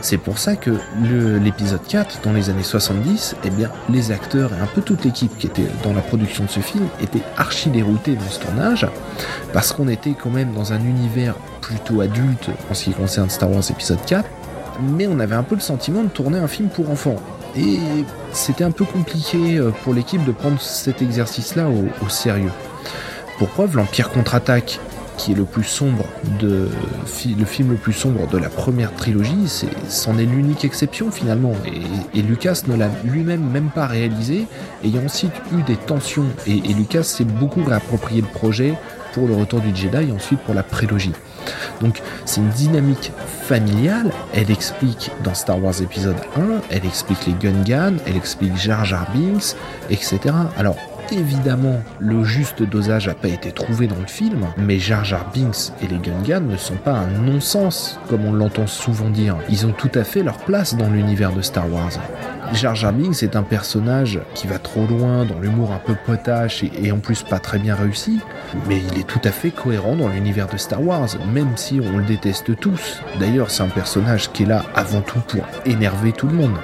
C'est 0.00 0.16
pour 0.16 0.38
ça 0.38 0.56
que 0.56 0.70
l'épisode 1.44 1.86
4, 1.86 2.22
dans 2.22 2.32
les 2.32 2.48
années 2.48 2.62
70, 2.62 3.36
eh 3.44 3.50
bien, 3.50 3.70
les 3.90 4.10
acteurs 4.10 4.52
et 4.54 4.60
un 4.60 4.66
peu 4.66 4.80
toute 4.80 5.04
l'équipe 5.04 5.36
qui 5.36 5.48
était 5.48 5.68
dans 5.84 5.92
la 5.92 6.00
production 6.00 6.44
de 6.44 6.48
ce 6.48 6.60
film 6.60 6.86
étaient 7.02 7.22
archi 7.36 7.68
déroutés 7.68 8.14
dans 8.14 8.30
ce 8.30 8.40
tournage, 8.40 8.86
parce 9.52 9.74
qu'on 9.74 9.88
était 9.88 10.14
quand 10.18 10.30
même 10.30 10.54
dans 10.54 10.72
un 10.72 10.80
univers 10.80 11.34
plutôt 11.60 12.00
adulte 12.00 12.48
en 12.70 12.74
ce 12.74 12.84
qui 12.84 12.92
concerne 12.92 13.28
Star 13.28 13.50
Wars 13.50 13.64
épisode 13.68 14.02
4, 14.06 14.26
mais 14.80 15.06
on 15.06 15.20
avait 15.20 15.34
un 15.34 15.42
peu 15.42 15.56
le 15.56 15.60
sentiment 15.60 16.02
de 16.02 16.08
tourner 16.08 16.38
un 16.38 16.48
film 16.48 16.70
pour 16.70 16.88
enfants. 16.90 17.16
Et 17.58 17.78
c'était 18.32 18.64
un 18.64 18.70
peu 18.70 18.84
compliqué 18.84 19.56
euh, 19.56 19.70
pour 19.82 19.94
l'équipe 19.94 20.24
de 20.24 20.32
prendre 20.32 20.60
cet 20.60 21.00
exercice-là 21.00 21.68
au, 21.68 22.08
sérieux. 22.08 22.52
Pour 23.38 23.48
preuve, 23.48 23.76
l'Empire 23.76 24.10
contre-attaque, 24.10 24.78
qui 25.16 25.32
est 25.32 25.34
le 25.34 25.44
plus 25.44 25.64
sombre 25.64 26.04
de 26.38 26.68
le 27.38 27.44
film 27.46 27.70
le 27.70 27.76
plus 27.76 27.94
sombre 27.94 28.28
de 28.28 28.36
la 28.36 28.50
première 28.50 28.94
trilogie, 28.94 29.64
c'en 29.88 30.18
est, 30.18 30.26
l'unique 30.26 30.64
exception 30.66 31.10
finalement. 31.10 31.52
Et, 32.14 32.20
Lucas 32.20 32.62
ne 32.66 32.76
l'a 32.76 32.90
lui-même 33.04 33.42
même 33.50 33.70
pas 33.74 33.86
réalisé, 33.86 34.46
ayant 34.84 35.04
ensuite 35.06 35.32
eu 35.58 35.62
des 35.62 35.76
tensions. 35.76 36.26
Et, 36.46 36.58
et 36.58 36.74
Lucas 36.74 37.04
s'est 37.04 37.24
beaucoup 37.24 37.64
réapproprié 37.64 38.20
le 38.20 38.26
projet 38.26 38.74
pour 39.14 39.26
le 39.26 39.34
retour 39.34 39.60
du 39.60 39.74
Jedi 39.74 40.10
et 40.10 40.12
ensuite 40.12 40.40
pour 40.40 40.54
la 40.54 40.62
prélogie. 40.62 41.12
Donc 41.80 42.02
c'est 42.24 42.40
une 42.40 42.48
dynamique 42.50 43.12
familiale, 43.42 44.10
elle 44.34 44.50
explique 44.50 45.10
dans 45.22 45.34
Star 45.34 45.62
Wars 45.62 45.80
épisode 45.80 46.16
1, 46.36 46.60
elle 46.70 46.84
explique 46.84 47.26
les 47.26 47.34
Gungans, 47.34 47.96
elle 48.06 48.16
explique 48.16 48.56
Jar 48.56 48.84
Jar 48.84 49.06
Binks, 49.14 49.56
etc. 49.90 50.18
Alors 50.56 50.76
Évidemment, 51.12 51.80
le 52.00 52.24
juste 52.24 52.64
dosage 52.64 53.06
n'a 53.06 53.14
pas 53.14 53.28
été 53.28 53.52
trouvé 53.52 53.86
dans 53.86 53.98
le 53.98 54.06
film, 54.06 54.46
mais 54.56 54.78
Jar 54.78 55.04
Jar 55.04 55.30
Binks 55.32 55.72
et 55.80 55.86
les 55.86 55.98
Gungans 55.98 56.48
ne 56.48 56.56
sont 56.56 56.74
pas 56.74 56.94
un 56.94 57.06
non-sens, 57.06 58.00
comme 58.08 58.24
on 58.24 58.32
l'entend 58.32 58.66
souvent 58.66 59.08
dire. 59.08 59.36
Ils 59.48 59.66
ont 59.66 59.72
tout 59.72 59.90
à 59.94 60.02
fait 60.02 60.24
leur 60.24 60.38
place 60.38 60.74
dans 60.74 60.90
l'univers 60.90 61.32
de 61.32 61.42
Star 61.42 61.72
Wars. 61.72 61.92
Jar 62.52 62.74
Jar 62.74 62.92
Binks 62.92 63.22
est 63.22 63.36
un 63.36 63.44
personnage 63.44 64.20
qui 64.34 64.48
va 64.48 64.58
trop 64.58 64.84
loin, 64.86 65.24
dans 65.24 65.38
l'humour 65.38 65.72
un 65.72 65.78
peu 65.78 65.94
potache 65.94 66.64
et, 66.64 66.90
en 66.90 66.98
plus 66.98 67.22
pas 67.22 67.38
très 67.38 67.58
bien 67.58 67.76
réussi, 67.76 68.20
mais 68.68 68.80
il 68.92 68.98
est 68.98 69.06
tout 69.06 69.20
à 69.22 69.30
fait 69.30 69.50
cohérent 69.50 69.94
dans 69.94 70.08
l'univers 70.08 70.48
de 70.48 70.56
Star 70.56 70.82
Wars, 70.82 71.08
même 71.32 71.56
si 71.56 71.80
on 71.80 71.98
le 71.98 72.04
déteste 72.04 72.58
tous. 72.58 73.00
D'ailleurs, 73.20 73.50
c'est 73.50 73.62
un 73.62 73.68
personnage 73.68 74.32
qui 74.32 74.42
est 74.42 74.46
là 74.46 74.64
avant 74.74 75.02
tout 75.02 75.20
pour 75.20 75.44
énerver 75.66 76.12
tout 76.12 76.26
le 76.26 76.34
monde. 76.34 76.56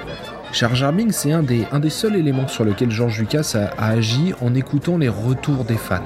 Jar 0.53 0.75
Jar 0.75 0.93
c'est 1.09 1.31
un 1.31 1.41
des, 1.41 1.89
seuls 1.89 2.15
éléments 2.15 2.47
sur 2.47 2.63
lequel 2.63 2.91
George 2.91 3.19
Lucas 3.19 3.55
a, 3.55 3.83
agi 3.83 4.35
en 4.39 4.53
écoutant 4.53 4.99
les 4.99 5.09
retours 5.09 5.65
des 5.65 5.77
fans. 5.77 6.05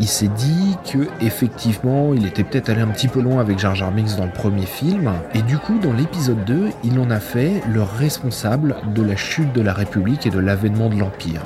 Il 0.00 0.08
s'est 0.08 0.26
dit 0.26 0.76
que 0.92 1.06
effectivement, 1.20 2.14
il 2.14 2.26
était 2.26 2.42
peut-être 2.42 2.68
allé 2.68 2.80
un 2.80 2.88
petit 2.88 3.06
peu 3.06 3.20
loin 3.20 3.40
avec 3.40 3.60
Jar 3.60 3.76
Jar 3.76 3.92
dans 3.92 4.24
le 4.24 4.32
premier 4.32 4.66
film, 4.66 5.12
et 5.34 5.42
du 5.42 5.56
coup, 5.56 5.78
dans 5.78 5.92
l'épisode 5.92 6.44
2, 6.46 6.70
il 6.82 6.98
en 6.98 7.10
a 7.10 7.20
fait 7.20 7.62
le 7.72 7.82
responsable 7.82 8.74
de 8.92 9.02
la 9.02 9.14
chute 9.14 9.52
de 9.52 9.60
la 9.60 9.72
République 9.72 10.26
et 10.26 10.30
de 10.30 10.40
l'avènement 10.40 10.88
de 10.88 10.96
l'Empire. 10.96 11.42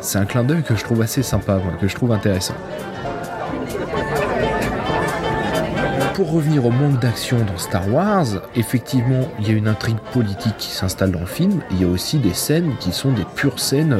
C'est 0.00 0.18
un 0.18 0.24
clin 0.24 0.42
d'œil 0.42 0.62
que 0.62 0.74
je 0.74 0.84
trouve 0.84 1.02
assez 1.02 1.22
sympa, 1.22 1.60
que 1.78 1.86
je 1.86 1.94
trouve 1.94 2.12
intéressant. 2.12 2.54
Pour 6.16 6.32
revenir 6.32 6.64
au 6.64 6.70
manque 6.70 6.98
d'action 6.98 7.36
dans 7.44 7.58
Star 7.58 7.92
Wars, 7.92 8.24
effectivement, 8.54 9.28
il 9.38 9.48
y 9.48 9.50
a 9.50 9.52
une 9.52 9.68
intrigue 9.68 9.98
politique 10.14 10.56
qui 10.56 10.70
s'installe 10.70 11.10
dans 11.10 11.20
le 11.20 11.26
film. 11.26 11.60
Il 11.70 11.82
y 11.82 11.84
a 11.84 11.88
aussi 11.88 12.18
des 12.18 12.32
scènes 12.32 12.72
qui 12.80 12.90
sont 12.92 13.12
des 13.12 13.26
pures 13.34 13.60
scènes, 13.60 13.94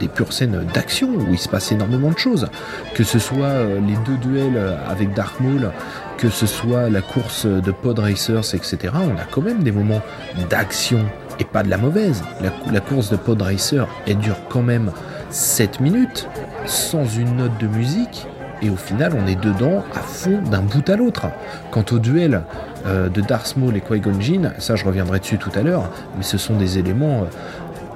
des, 0.00 0.08
pures 0.08 0.32
scènes 0.32 0.66
d'action 0.74 1.10
où 1.10 1.28
il 1.30 1.38
se 1.38 1.48
passe 1.48 1.70
énormément 1.70 2.10
de 2.10 2.18
choses. 2.18 2.48
Que 2.96 3.04
ce 3.04 3.20
soit 3.20 3.46
euh, 3.46 3.78
les 3.86 3.94
deux 4.04 4.16
duels 4.16 4.60
avec 4.88 5.14
Dark 5.14 5.38
Maul, 5.38 5.70
que 6.18 6.28
ce 6.28 6.44
soit 6.44 6.90
la 6.90 7.02
course 7.02 7.46
de 7.46 7.70
pod 7.70 8.00
racers, 8.00 8.52
etc. 8.52 8.92
On 8.94 9.16
a 9.16 9.24
quand 9.30 9.42
même 9.42 9.62
des 9.62 9.70
moments 9.70 10.02
d'action 10.50 11.04
et 11.38 11.44
pas 11.44 11.62
de 11.62 11.70
la 11.70 11.76
mauvaise. 11.76 12.24
La, 12.40 12.50
la 12.72 12.80
course 12.80 13.10
de 13.10 13.16
pod 13.16 13.40
racer, 13.40 13.86
elle 14.08 14.18
dure 14.18 14.38
quand 14.48 14.62
même 14.62 14.90
7 15.30 15.78
minutes 15.78 16.28
sans 16.66 17.06
une 17.06 17.36
note 17.36 17.58
de 17.58 17.68
musique 17.68 18.26
et 18.62 18.70
au 18.70 18.76
final 18.76 19.12
on 19.14 19.26
est 19.26 19.40
dedans 19.40 19.84
à 19.94 20.00
fond 20.00 20.40
d'un 20.50 20.62
bout 20.62 20.88
à 20.88 20.96
l'autre. 20.96 21.26
Quant 21.70 21.84
au 21.92 21.98
duel 21.98 22.42
euh, 22.86 23.08
de 23.08 23.20
Darth 23.20 23.56
Maul 23.56 23.76
et 23.76 23.80
Qui-Gon 23.80 24.18
ça 24.58 24.76
je 24.76 24.84
reviendrai 24.84 25.20
dessus 25.20 25.38
tout 25.38 25.52
à 25.54 25.62
l'heure, 25.62 25.90
mais 26.16 26.22
ce 26.22 26.38
sont 26.38 26.56
des 26.56 26.78
éléments, 26.78 27.22
euh, 27.22 27.26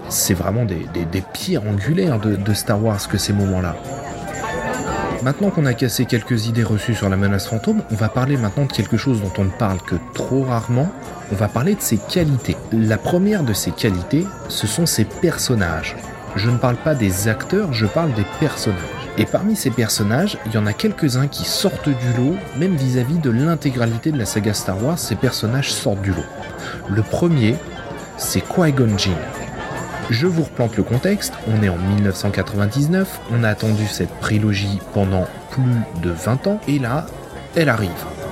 c'est 0.09 0.35
vraiment 0.35 0.65
des, 0.65 0.87
pierres 1.33 1.67
angulaires 1.67 2.19
de, 2.19 2.37
de 2.37 2.55
Star 2.55 2.83
Wars 2.83 3.09
que 3.09 3.19
ces 3.19 3.33
moments-là. 3.33 3.77
Maintenant 5.25 5.49
qu'on 5.49 5.65
a 5.65 5.73
cassé 5.73 6.05
quelques 6.05 6.49
idées 6.49 6.63
reçues 6.63 6.95
sur 6.95 7.09
la 7.09 7.17
menace 7.17 7.47
fantôme, 7.47 7.81
on 7.91 7.95
va 7.95 8.11
parler 8.11 8.37
maintenant 8.37 8.67
de 8.67 8.73
quelque 8.73 8.99
chose 8.99 9.23
dont 9.23 9.33
on 9.39 9.45
ne 9.45 9.51
parle 9.51 9.81
que 9.81 9.95
trop 10.13 10.43
rarement. 10.43 10.93
On 11.33 11.35
va 11.35 11.49
parler 11.49 11.75
de 11.75 11.81
ses 11.81 11.97
qualités. 11.97 12.59
La 12.73 12.99
première 12.99 13.43
de 13.43 13.55
ses 13.55 13.71
qualités, 13.71 14.27
ce 14.49 14.67
sont 14.67 14.85
ses 14.85 15.07
personnages. 15.07 15.97
Je 16.37 16.51
ne 16.51 16.59
parle 16.59 16.77
pas 16.77 16.95
des 16.95 17.27
acteurs, 17.29 17.73
je 17.73 17.87
parle 17.87 18.13
des 18.13 18.27
personnages. 18.39 19.04
Et 19.17 19.27
parmi 19.27 19.55
ces 19.55 19.71
personnages, 19.71 20.39
il 20.47 20.53
y 20.53 20.59
en 20.59 20.67
a 20.67 20.73
quelques-uns 20.73 21.29
qui 21.29 21.45
sortent 21.45 21.89
du 21.89 22.13
lot, 22.17 22.35
même 22.57 22.75
vis-à-vis 22.75 23.19
de 23.19 23.31
l'intégralité 23.31 24.11
de 24.11 24.19
la 24.19 24.27
saga 24.27 24.53
Star 24.55 24.83
Wars, 24.83 24.99
ces 24.99 25.15
personnages 25.15 25.73
sortent 25.73 26.03
du 26.03 26.11
lot. 26.11 26.25
Le 26.89 27.03
premier, 27.03 27.55
c'est 28.17 28.41
Qui-Gon 28.41 28.99
Jinn. 28.99 29.15
Je 30.11 30.27
vous 30.27 30.43
replante 30.43 30.77
le 30.77 30.83
contexte, 30.83 31.33
on 31.47 31.63
est 31.63 31.69
en 31.69 31.79
1999, 31.79 33.21
on 33.33 33.45
a 33.45 33.49
attendu 33.49 33.87
cette 33.87 34.21
trilogie 34.21 34.81
pendant 34.93 35.27
plus 35.51 35.63
de 36.03 36.11
20 36.11 36.47
ans, 36.49 36.61
et 36.67 36.81
là, 36.81 37.07
elle 37.55 37.69
arrive, 37.69 37.91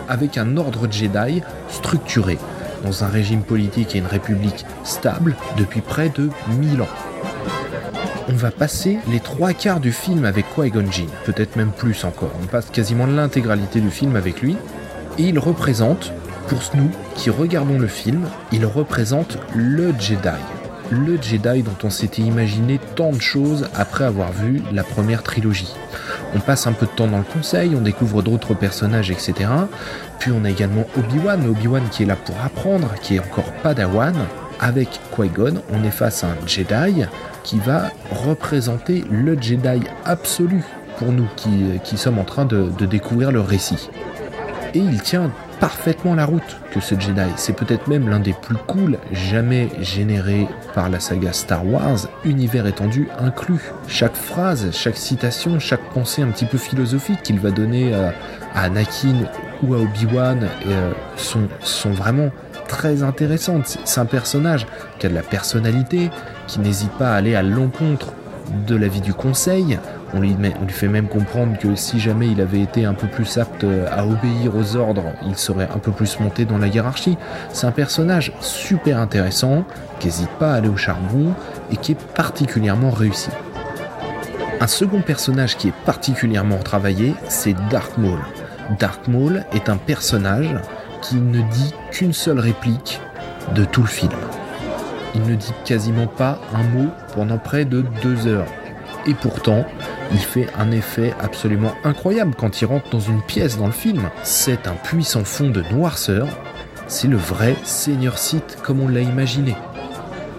avec 0.08 0.36
un 0.36 0.56
ordre 0.56 0.88
Jedi 0.90 1.42
structuré, 1.68 2.38
dans 2.84 3.04
un 3.04 3.08
régime 3.08 3.42
politique 3.42 3.94
et 3.94 3.98
une 3.98 4.06
république 4.06 4.66
stable 4.82 5.36
depuis 5.56 5.80
près 5.80 6.08
de 6.08 6.28
1000 6.48 6.82
ans 6.82 6.88
on 8.28 8.32
va 8.32 8.50
passer 8.50 8.98
les 9.08 9.20
trois 9.20 9.52
quarts 9.52 9.80
du 9.80 9.92
film 9.92 10.24
avec 10.24 10.46
Qui-Gon 10.54 10.90
Jinn, 10.90 11.08
peut-être 11.24 11.56
même 11.56 11.72
plus 11.72 12.04
encore. 12.04 12.32
On 12.42 12.46
passe 12.46 12.70
quasiment 12.70 13.06
l'intégralité 13.06 13.80
du 13.80 13.90
film 13.90 14.16
avec 14.16 14.42
lui, 14.42 14.56
et 15.18 15.24
il 15.24 15.38
représente, 15.38 16.12
pour 16.48 16.60
nous 16.74 16.90
qui 17.14 17.30
regardons 17.30 17.78
le 17.78 17.86
film, 17.86 18.26
il 18.52 18.64
représente 18.66 19.38
le 19.54 19.92
Jedi. 19.98 20.28
Le 20.90 21.20
Jedi 21.20 21.62
dont 21.62 21.76
on 21.84 21.90
s'était 21.90 22.22
imaginé 22.22 22.78
tant 22.96 23.12
de 23.12 23.20
choses 23.20 23.68
après 23.74 24.04
avoir 24.04 24.32
vu 24.32 24.62
la 24.72 24.84
première 24.84 25.22
trilogie. 25.22 25.74
On 26.34 26.40
passe 26.40 26.66
un 26.66 26.72
peu 26.72 26.86
de 26.86 26.90
temps 26.90 27.06
dans 27.06 27.18
le 27.18 27.24
conseil, 27.24 27.74
on 27.74 27.80
découvre 27.80 28.22
d'autres 28.22 28.54
personnages, 28.54 29.10
etc. 29.10 29.34
Puis 30.18 30.32
on 30.32 30.44
a 30.44 30.50
également 30.50 30.84
Obi-Wan, 30.98 31.48
Obi-Wan 31.48 31.82
qui 31.90 32.02
est 32.02 32.06
là 32.06 32.16
pour 32.16 32.36
apprendre, 32.44 32.92
qui 33.02 33.16
est 33.16 33.20
encore 33.20 33.50
Padawan. 33.62 34.14
Avec 34.62 35.00
Qui-Gon, 35.16 35.54
on 35.72 35.82
est 35.82 35.90
face 35.90 36.22
à 36.22 36.28
un 36.28 36.46
Jedi 36.46 37.04
qui 37.42 37.58
va 37.58 37.90
représenter 38.12 39.04
le 39.10 39.34
Jedi 39.34 39.80
absolu 40.04 40.62
pour 40.98 41.10
nous 41.10 41.26
qui, 41.34 41.96
sommes 41.98 42.20
en 42.20 42.24
train 42.24 42.44
de, 42.44 42.70
découvrir 42.86 43.32
le 43.32 43.40
récit. 43.40 43.90
Et 44.72 44.78
il 44.78 45.02
tient 45.02 45.32
parfaitement 45.58 46.14
la 46.14 46.26
route 46.26 46.58
que 46.70 46.78
ce 46.78 46.94
Jedi. 46.94 47.28
C'est 47.34 47.56
peut-être 47.56 47.88
même 47.88 48.08
l'un 48.08 48.20
des 48.20 48.34
plus 48.34 48.54
cools 48.54 48.98
jamais 49.10 49.68
générés 49.80 50.46
par 50.74 50.90
la 50.90 51.00
saga 51.00 51.32
Star 51.32 51.66
Wars, 51.66 51.98
univers 52.24 52.68
étendu 52.68 53.08
inclus. 53.18 53.72
Chaque 53.88 54.14
phrase, 54.14 54.70
chaque 54.70 54.96
citation, 54.96 55.58
chaque 55.58 55.82
pensée 55.92 56.22
un 56.22 56.28
petit 56.28 56.46
peu 56.46 56.58
philosophique 56.58 57.24
qu'il 57.24 57.40
va 57.40 57.50
donner 57.50 57.92
à, 57.94 58.14
Anakin 58.54 59.24
ou 59.64 59.74
à 59.74 59.78
Obi-Wan 59.78 60.48
euh, 60.68 60.92
sont, 61.16 61.48
sont 61.60 61.90
vraiment 61.90 62.30
très 62.72 63.02
intéressantes. 63.02 63.78
C'est 63.84 64.00
un 64.00 64.06
personnage 64.06 64.66
qui 64.98 65.04
a 65.04 65.10
de 65.10 65.14
la 65.14 65.22
personnalité, 65.22 66.10
qui 66.46 66.58
n'hésite 66.58 66.90
pas 66.92 67.12
à 67.12 67.16
aller 67.16 67.34
à 67.34 67.42
l'encontre 67.42 68.14
de 68.66 68.74
la 68.74 68.88
vie 68.88 69.02
du 69.02 69.12
conseil. 69.12 69.78
On 70.14 70.20
lui, 70.20 70.34
on 70.40 70.64
lui, 70.64 70.72
fait 70.72 70.88
même 70.88 71.06
comprendre 71.06 71.58
que 71.58 71.74
si 71.74 72.00
jamais 72.00 72.28
il 72.28 72.40
avait 72.40 72.62
été 72.62 72.86
un 72.86 72.94
peu 72.94 73.08
plus 73.08 73.36
apte 73.36 73.66
à 73.90 74.06
obéir 74.06 74.56
aux 74.56 74.76
ordres, 74.76 75.04
il 75.26 75.36
serait 75.36 75.68
un 75.74 75.78
peu 75.78 75.92
plus 75.92 76.18
monté 76.18 76.46
dans 76.46 76.56
la 76.56 76.66
hiérarchie. 76.66 77.18
C'est 77.52 77.66
un 77.66 77.72
personnage 77.72 78.32
super 78.40 78.98
intéressant, 78.98 79.64
qui 80.00 80.06
n'hésite 80.06 80.30
pas 80.38 80.52
à 80.52 80.54
aller 80.56 80.68
au 80.68 80.78
charbon 80.78 81.34
et 81.70 81.76
qui 81.76 81.92
est 81.92 82.02
particulièrement 82.14 82.90
réussi. 82.90 83.28
Un 84.60 84.66
second 84.66 85.02
personnage 85.02 85.58
qui 85.58 85.68
est 85.68 85.84
particulièrement 85.84 86.58
travaillé, 86.58 87.14
c'est 87.28 87.54
Dark 87.70 87.98
Maul. 87.98 88.20
Dark 88.78 89.08
Maul 89.08 89.44
est 89.52 89.68
un 89.68 89.76
personnage 89.76 90.54
qui 91.02 91.16
ne 91.16 91.42
dit 91.42 91.74
qu'une 91.90 92.12
seule 92.12 92.38
réplique 92.38 93.00
de 93.54 93.64
tout 93.64 93.82
le 93.82 93.88
film. 93.88 94.12
Il 95.14 95.22
ne 95.22 95.34
dit 95.34 95.52
quasiment 95.64 96.06
pas 96.06 96.40
un 96.54 96.62
mot 96.62 96.88
pendant 97.14 97.38
près 97.38 97.64
de 97.64 97.84
deux 98.02 98.26
heures. 98.26 98.46
Et 99.06 99.14
pourtant, 99.14 99.66
il 100.12 100.18
fait 100.18 100.46
un 100.56 100.70
effet 100.70 101.12
absolument 101.20 101.72
incroyable 101.84 102.34
quand 102.36 102.62
il 102.62 102.66
rentre 102.66 102.88
dans 102.90 103.00
une 103.00 103.20
pièce 103.20 103.58
dans 103.58 103.66
le 103.66 103.72
film. 103.72 104.08
C'est 104.22 104.66
un 104.68 104.74
puissant 104.74 105.24
fond 105.24 105.50
de 105.50 105.62
noirceur. 105.72 106.28
C'est 106.86 107.08
le 107.08 107.16
vrai 107.16 107.56
Seigneur 107.64 108.16
Sith 108.16 108.58
comme 108.62 108.80
on 108.80 108.88
l'a 108.88 109.00
imaginé. 109.00 109.56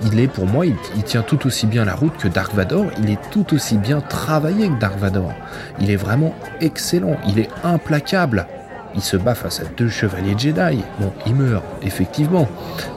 Il 0.06 0.19
est 0.19 0.28
pour 0.28 0.47
moi, 0.47 0.65
il, 0.65 0.76
il, 0.95 1.04
tient 1.04 1.21
tout 1.21 1.45
aussi 1.45 1.65
bien 1.65 1.86
la 1.86 1.95
route 1.95 2.17
que 2.17 2.28
Dark 2.28 2.54
Vador, 2.54 2.88
il 3.02 3.10
est 3.10 3.19
tout 3.32 3.54
aussi 3.54 3.78
bien 3.78 4.02
travaillé 4.02 4.67
que 4.67 4.80
Dark 4.80 4.97
Vador. 4.97 5.34
Il 5.80 5.91
est 5.91 5.95
vraiment 5.95 6.36
excellent, 6.60 7.17
il 7.28 7.39
est 7.39 7.49
implacable 7.63 8.47
il 8.95 9.01
se 9.01 9.17
bat 9.17 9.36
face 9.36 9.60
à 9.60 9.63
deux 9.77 9.89
chevaliers 9.89 10.36
Jedi. 10.38 10.84
Bon, 10.99 11.12
il 11.25 11.36
meurt, 11.36 11.63
effectivement. 11.82 12.47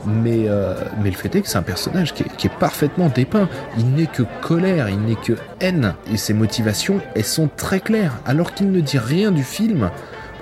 Mais, 0.06 0.44
euh, 0.48 0.74
mais 1.02 1.10
le 1.10 1.16
fait 1.16 1.34
est 1.34 1.42
que 1.42 1.48
c'est 1.48 1.58
un 1.58 1.62
personnage 1.62 2.12
qui 2.14 2.22
est, 2.22 2.58
parfaitement 2.58 3.08
dépeint. 3.08 3.48
Il 3.78 3.92
n'est 3.92 4.06
que 4.06 4.22
colère, 4.42 4.88
il 4.88 5.00
n'est 5.00 5.16
que 5.16 5.34
haine. 5.60 5.94
Et 6.12 6.16
ses 6.16 6.34
motivations, 6.34 7.00
elles 7.14 7.24
sont 7.24 7.48
très 7.56 7.80
claires. 7.80 8.12
Alors 8.26 8.54
qu'il 8.54 8.70
ne 8.70 8.80
dit 8.80 8.98
rien 8.98 9.30
du 9.30 9.42
film, 9.42 9.90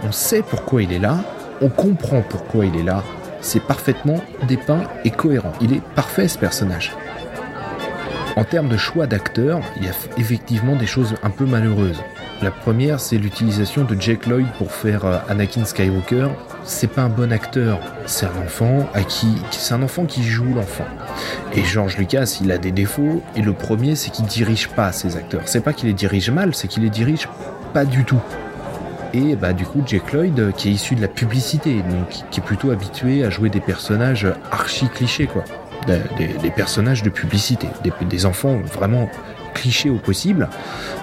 on 0.02 0.12
sait 0.12 0.42
pourquoi 0.42 0.82
il 0.82 0.92
est 0.92 0.98
là, 0.98 1.18
on 1.60 1.68
comprend 1.68 2.22
pourquoi 2.22 2.66
il 2.66 2.76
est 2.76 2.82
là. 2.82 3.02
C'est 3.40 3.60
parfaitement 3.60 4.20
dépeint 4.48 4.82
et 5.04 5.10
cohérent. 5.10 5.52
Il 5.60 5.72
est 5.74 5.82
parfait 5.94 6.28
ce 6.28 6.38
personnage. 6.38 6.92
En 8.36 8.42
termes 8.42 8.68
de 8.68 8.76
choix 8.76 9.06
d'acteurs, 9.06 9.60
il 9.76 9.84
y 9.84 9.88
a 9.88 9.92
effectivement 10.16 10.74
des 10.74 10.86
choses 10.86 11.14
un 11.22 11.30
peu 11.30 11.46
malheureuses. 11.46 12.02
La 12.42 12.50
première, 12.50 12.98
c'est 12.98 13.16
l'utilisation 13.16 13.84
de 13.84 13.98
Jake 14.00 14.26
Lloyd 14.26 14.48
pour 14.58 14.72
faire 14.72 15.04
euh, 15.04 15.18
Anakin 15.28 15.64
Skywalker. 15.64 16.30
C'est 16.64 16.90
pas 16.90 17.02
un 17.02 17.08
bon 17.08 17.30
acteur, 17.30 17.78
c'est 18.06 18.26
un 18.26 19.82
enfant 19.82 20.04
qui, 20.06 20.22
joue 20.24 20.52
l'enfant. 20.52 20.86
Et 21.54 21.62
George 21.62 21.96
Lucas, 21.96 22.38
il 22.42 22.50
a 22.50 22.58
des 22.58 22.72
défauts. 22.72 23.22
Et 23.36 23.42
le 23.42 23.52
premier, 23.52 23.94
c'est 23.94 24.10
qu'il 24.10 24.26
dirige 24.26 24.68
pas 24.68 24.90
ses 24.90 25.16
acteurs. 25.16 25.42
C'est 25.44 25.60
pas 25.60 25.72
qu'il 25.72 25.88
les 25.88 25.94
dirige 25.94 26.30
mal, 26.30 26.54
c'est 26.56 26.66
qu'il 26.66 26.82
les 26.82 26.90
dirige 26.90 27.28
pas 27.72 27.84
du 27.84 28.04
tout. 28.04 28.20
Et 29.12 29.36
bah 29.36 29.52
du 29.52 29.64
coup 29.64 29.80
Jack 29.86 30.12
Lloyd 30.12 30.40
euh, 30.40 30.50
qui 30.50 30.70
est 30.70 30.72
issu 30.72 30.96
de 30.96 31.00
la 31.00 31.06
publicité, 31.06 31.84
qui 32.32 32.40
est 32.40 32.42
plutôt 32.42 32.72
habitué 32.72 33.24
à 33.24 33.30
jouer 33.30 33.48
des 33.48 33.60
personnages 33.60 34.26
archi 34.50 34.88
clichés 34.88 35.28
quoi. 35.28 35.44
Des, 35.86 36.50
personnages 36.50 37.02
de 37.02 37.10
publicité, 37.10 37.68
des 38.08 38.26
enfants 38.26 38.58
vraiment 38.58 39.10
cliché 39.54 39.88
au 39.88 39.96
possible, 39.96 40.48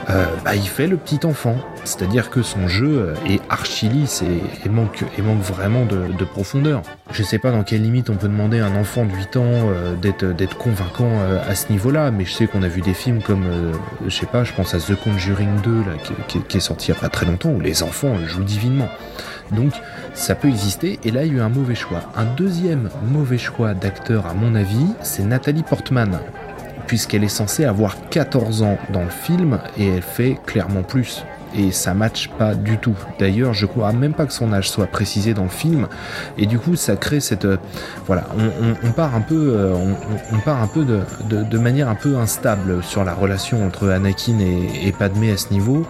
euh, 0.10 0.26
bah, 0.44 0.56
il 0.56 0.68
fait 0.68 0.88
le 0.88 0.98
petit 0.98 1.26
enfant. 1.26 1.56
C'est-à-dire 1.84 2.30
que 2.30 2.44
son 2.44 2.68
jeu 2.68 3.16
est 3.28 3.42
archi 3.50 3.90
lisse 3.90 4.22
et, 4.22 4.70
manque, 4.70 5.04
vraiment 5.42 5.86
de, 5.86 6.26
profondeur. 6.26 6.84
Je 7.12 7.24
sais 7.24 7.40
pas 7.40 7.52
dans 7.52 7.64
quelle 7.64 7.82
limite 7.82 8.12
on 8.12 8.16
peut 8.16 8.28
demander 8.28 8.60
à 8.60 8.68
un 8.68 8.76
enfant 8.80 9.06
de 9.06 9.12
8 9.12 9.38
ans 9.38 9.44
euh, 9.46 9.96
d'être 9.96 10.58
convaincant 10.58 11.10
euh, 11.10 11.42
à 11.50 11.56
ce 11.56 11.72
niveau-là, 11.72 12.12
mais 12.12 12.26
je 12.26 12.34
sais 12.34 12.46
qu'on 12.46 12.62
a 12.62 12.68
vu 12.68 12.82
des 12.82 12.94
films 12.94 13.22
comme, 13.24 13.46
je 14.06 14.16
sais 14.16 14.28
pas, 14.28 14.44
je 14.44 14.54
pense 14.54 14.76
à 14.76 14.80
The 14.80 14.96
Conjuring 14.96 15.62
2, 15.64 15.72
là, 15.72 15.98
qui, 16.28 16.58
est 16.58 16.60
sorti 16.60 16.92
il 16.92 17.10
très 17.10 17.26
longtemps, 17.26 17.50
où 17.50 17.60
les 17.60 17.82
enfants 17.82 18.16
jouent 18.28 18.44
divinement. 18.44 18.90
Donc 19.52 19.74
ça 20.14 20.36
peut 20.36 20.48
exister, 20.48 21.00
et 21.04 21.12
là 21.12 21.26
il 21.26 21.34
y 21.34 21.36
a 21.36 21.40
eu 21.40 21.42
un 21.42 21.50
mauvais 21.50 21.76
choix. 21.76 22.02
Un 22.16 22.26
deuxième 22.26 22.90
mauvais 23.12 23.38
choix 23.38 23.74
d'acteur 23.74 24.26
à 24.28 24.34
mon 24.34 24.56
avis, 24.56 24.88
c'est 25.02 25.24
Nathalie 25.24 25.64
Portman 25.64 26.20
puisqu'elle 26.92 27.24
est 27.24 27.30
censée 27.30 27.64
avoir 27.64 27.96
14 28.10 28.64
ans 28.64 28.78
dans 28.92 29.04
le 29.04 29.10
film 29.10 29.60
et 29.78 29.88
elle 29.88 30.02
fait 30.02 30.38
clairement 30.46 30.84
plus. 30.84 31.24
Et 31.56 31.72
ça 31.72 31.94
matche 31.94 32.30
pas 32.38 32.54
du 32.54 32.80
tout. 32.80 32.98
D'ailleurs, 33.18 33.54
je 33.54 33.66
crois 33.66 33.94
même 33.94 34.14
pas 34.14 34.26
que 34.26 34.34
son 34.34 34.52
âge 34.52 34.70
soit 34.70 34.88
précisé 34.88 35.34
dans 35.34 35.44
le 35.44 35.50
film. 35.50 35.88
Et 36.38 36.48
du 36.48 36.60
coup, 36.60 36.76
ça 36.76 36.98
crée 36.98 37.22
cette. 37.22 37.46
Euh, 37.46 37.56
voilà, 38.08 38.26
on, 38.84 38.92
part 38.92 39.16
un 39.16 39.22
peu, 39.22 39.54
euh, 39.56 39.74
de, 41.30 41.58
manière 41.58 41.88
un 41.88 41.96
peu 41.96 42.18
instable 42.18 42.84
sur 42.84 43.06
la 43.06 43.14
relation 43.14 43.66
entre 43.66 43.88
Anakin 43.88 44.40
et, 44.40 44.92
Padmé 44.92 45.32
à 45.32 45.38
ce 45.38 45.54
niveau. 45.54 45.86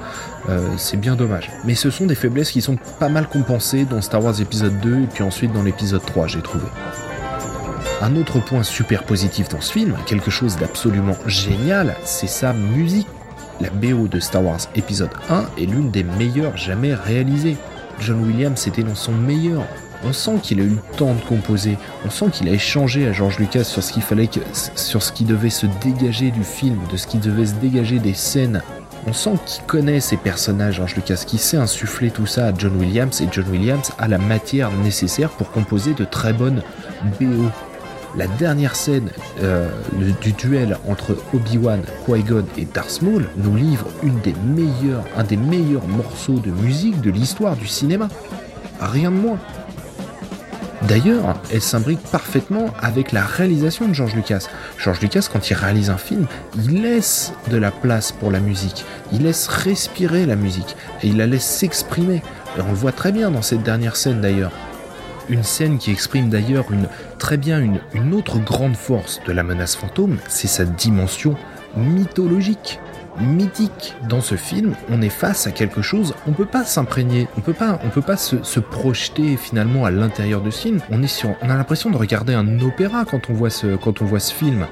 Euh, 0.50 0.68
c'est 0.78 0.98
bien 0.98 1.16
dommage. 1.16 1.50
Mais 1.66 1.74
ce 1.74 1.90
sont 1.90 2.06
des 2.06 2.16
faiblesses 2.16 2.52
qui 2.52 2.62
sont 2.62 2.78
pas 3.00 3.10
mal 3.10 3.28
compensées 3.28 3.86
dans 3.86 4.02
Star 4.02 4.24
Wars 4.24 4.40
épisode 4.40 4.80
2 4.82 5.02
et 5.02 5.08
puis 5.12 5.24
ensuite 5.24 5.52
dans 5.52 5.64
l'épisode 5.64 6.06
3, 6.06 6.28
j'ai 6.28 6.44
trouvé. 6.44 6.66
Un 8.02 8.16
autre 8.16 8.40
point 8.40 8.64
super 8.64 9.04
positif 9.04 9.48
dans 9.50 9.62
ce 9.62 9.72
film, 9.72 9.96
quelque 10.08 10.32
chose 10.32 10.58
d'absolument 10.58 11.16
génial, 11.28 11.96
c'est 12.04 12.26
sa 12.26 12.52
musique. 12.52 13.08
La 13.60 13.70
BO 13.70 14.08
de 14.08 14.20
Star 14.20 14.44
Wars 14.44 14.62
épisode 14.74 15.12
1 15.30 15.46
est 15.60 15.68
l'une 15.68 15.92
des 15.92 16.04
meilleures 16.04 16.58
jamais 16.58 16.96
réalisées. 16.96 17.58
John 18.00 18.26
Williams 18.26 18.66
était 18.66 18.82
dans 18.82 18.96
son 18.96 19.12
meilleur. 19.12 19.62
On 20.04 20.14
sent 20.14 20.40
qu'il 20.42 20.62
a 20.62 20.64
eu 20.64 20.70
le 20.70 20.98
temps 20.98 21.14
de 21.14 21.22
composer, 21.22 21.78
on 22.04 22.10
sent 22.10 22.32
qu'il 22.32 22.50
a 22.50 22.54
échangé 22.54 23.08
à 23.08 23.14
George 23.14 23.38
Lucas 23.38 23.66
sur 23.66 23.84
ce 23.84 23.94
qu'il 23.94 24.02
sur 24.76 25.04
ce 25.04 25.12
qui 25.12 25.24
devait 25.24 25.52
se 25.52 25.68
dégager 25.84 26.32
du 26.32 26.44
film, 26.44 26.80
de 26.92 26.98
ce 26.98 27.06
qui 27.06 27.20
devait 27.20 27.46
se 27.46 27.54
dégager 27.54 28.00
des 28.00 28.16
scènes. 28.16 28.64
On 29.06 29.14
sent 29.14 29.34
qu'il 29.46 29.64
connaît 29.66 30.00
ses 30.00 30.18
personnages, 30.18 30.78
George 30.78 30.96
Lucas, 30.96 31.24
qui 31.28 31.38
sait 31.38 31.58
insuffler 31.58 32.10
tout 32.10 32.26
ça 32.26 32.48
à 32.48 32.54
John 32.58 32.76
Williams, 32.78 33.22
et 33.22 33.28
John 33.32 33.48
Williams 33.50 33.92
a 34.00 34.08
la 34.08 34.18
matière 34.18 34.72
nécessaire 34.72 35.30
pour 35.30 35.52
composer 35.52 35.94
de 35.94 36.04
très 36.04 36.34
bonnes 36.34 36.64
BO 37.20 37.52
la 38.16 38.28
dernière 38.28 38.76
scène 38.76 39.10
euh, 39.42 39.70
du 40.22 40.34
duel 40.34 40.78
entre 40.88 41.18
Obi-Wan, 41.34 41.82
Qui-Gon 42.06 42.46
et 42.58 42.66
Darth 42.66 43.02
Maul 43.02 43.30
nous 43.38 43.56
livre 43.56 43.88
un 45.18 45.24
des 45.24 45.38
meilleurs 45.38 45.88
morceaux 45.88 46.40
de 46.40 46.52
musique 46.52 47.02
de 47.02 47.12
l'histoire 47.12 47.56
du 47.56 47.68
cinéma. 47.68 48.10
Rien 48.80 49.12
de 49.12 49.18
moins. 49.18 49.38
D'ailleurs, 50.88 51.40
elle 51.54 51.62
s'imbrique 51.62 52.02
parfaitement 52.12 52.66
avec 52.82 53.12
la 53.12 53.24
réalisation 53.24 53.88
de 53.88 53.94
George 53.94 54.16
Lucas. 54.16 54.48
George 54.78 55.00
Lucas, 55.00 55.30
quand 55.32 55.50
il 55.50 55.54
réalise 55.54 55.90
un 55.90 55.98
film, 55.98 56.26
il 56.58 56.82
laisse 56.82 57.34
de 57.50 57.58
la 57.58 57.72
place 57.72 58.12
pour 58.12 58.32
la 58.32 58.40
musique, 58.40 58.84
il 59.14 59.24
laisse 59.24 59.48
respirer 59.48 60.26
la 60.26 60.36
musique, 60.36 60.76
et 61.04 61.08
il 61.08 61.18
la 61.18 61.28
laisse 61.28 61.46
s'exprimer. 61.46 62.24
Et 62.58 62.62
on 62.62 62.70
le 62.70 62.76
voit 62.76 62.92
très 62.92 63.12
bien 63.12 63.30
dans 63.30 63.44
cette 63.44 63.64
dernière 63.64 63.96
scène 63.96 64.22
d'ailleurs. 64.22 64.52
Une 65.30 65.44
scène 65.44 65.78
qui 65.78 65.92
exprime 65.92 66.30
d'ailleurs 66.30 66.72
une, 66.72 66.88
très 67.18 67.38
bien 67.38 67.62
une, 67.94 68.14
autre 68.14 68.40
grande 68.40 68.76
force 68.76 69.22
de 69.26 69.32
la 69.32 69.44
menace 69.44 69.76
fantôme, 69.76 70.18
c'est 70.28 70.48
sa 70.48 70.66
dimension 70.66 71.36
mythologique 71.76 72.80
mythique. 73.20 73.96
Dans 74.08 74.22
ce 74.22 74.36
film, 74.36 74.74
on 74.90 75.02
est 75.02 75.10
face 75.10 75.46
à 75.46 75.52
quelque 75.52 75.82
chose, 75.82 76.14
on 76.28 76.32
peut 76.32 76.46
pas 76.46 76.64
s'imprégner, 76.64 77.28
on 77.38 77.42
peut 77.42 77.54
pas, 77.54 77.80
on 77.84 77.90
peut 77.90 78.02
pas 78.02 78.18
se, 78.18 78.42
se 78.44 78.60
projeter 78.60 79.38
finalement 79.38 79.86
à 79.86 79.92
l'intérieur 79.92 80.42
de 80.42 80.50
ce 80.50 80.62
film. 80.62 80.80
On 80.90 81.04
est 81.04 81.08
sur, 81.08 81.36
on 81.42 81.50
a 81.50 81.56
l'impression 81.56 81.90
de 81.90 81.98
regarder 81.98 82.34
un 82.34 82.60
opéra 82.62 83.06
quand 83.06 83.30
on 83.30 83.34
voit 83.34 83.50
ce, 83.50 83.76
quand 83.76 84.02
on 84.02 84.06
voit 84.06 84.20
ce 84.20 84.34
film. 84.34 84.66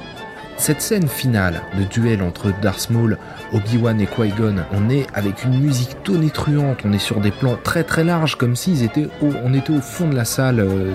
Cette 0.60 0.82
scène 0.82 1.08
finale, 1.08 1.62
de 1.78 1.86
duel 1.86 2.22
entre 2.22 2.52
Darth 2.62 2.90
Maul, 2.90 3.18
Obi-Wan 3.54 4.02
et 4.02 4.06
Qui-Gon, 4.06 4.58
on 4.74 4.90
est 4.90 5.08
avec 5.14 5.46
une 5.46 5.58
musique 5.58 6.04
tonitruante, 6.04 6.80
on 6.84 6.92
est 6.92 7.00
sur 7.00 7.22
des 7.22 7.32
plans 7.32 7.58
très 7.64 7.86
très 7.86 8.04
larges, 8.04 8.36
comme 8.36 8.58
s'ils 8.58 8.84
étaient 8.84 9.08
au, 9.22 9.30
on 9.46 9.54
était 9.54 9.72
au 9.72 9.80
fond 9.80 10.10
de 10.10 10.16
la 10.18 10.26
salle, 10.26 10.60
euh, 10.60 10.94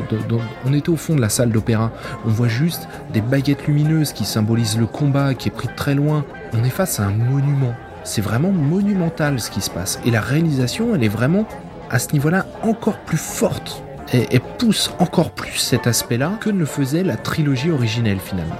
on 0.66 0.74
était 0.74 0.90
au 0.90 0.96
fond 0.96 1.16
de 1.16 1.22
la 1.22 1.30
salle 1.30 1.48
d'opéra. 1.48 1.92
On 2.26 2.28
voit 2.28 2.46
juste 2.46 2.88
des 3.14 3.22
baguettes 3.22 3.66
lumineuses 3.66 4.12
qui 4.12 4.26
symbolisent 4.26 4.78
le 4.78 4.84
combat 4.84 5.32
qui 5.32 5.48
est 5.48 5.50
pris 5.50 5.68
de 5.68 5.74
très 5.74 5.94
loin. 5.94 6.26
On 6.52 6.62
est 6.62 6.68
face 6.68 7.00
à 7.00 7.04
un 7.04 7.12
monument. 7.12 7.74
C'est 8.04 8.20
vraiment 8.20 8.52
monumental 8.52 9.40
ce 9.40 9.50
qui 9.50 9.62
se 9.62 9.70
passe. 9.70 9.98
Et 10.04 10.10
la 10.10 10.20
réalisation, 10.20 10.94
elle 10.94 11.04
est 11.04 11.08
vraiment 11.08 11.46
à 11.88 11.98
ce 11.98 12.12
niveau-là 12.12 12.44
encore 12.62 12.98
plus 12.98 13.16
forte. 13.16 13.82
Et, 14.12 14.40
pousse 14.58 14.92
encore 14.98 15.30
plus 15.30 15.56
cet 15.56 15.86
aspect-là 15.86 16.32
que 16.38 16.50
ne 16.50 16.66
faisait 16.66 17.02
la 17.02 17.16
trilogie 17.16 17.70
originelle 17.70 18.20
finalement. 18.20 18.58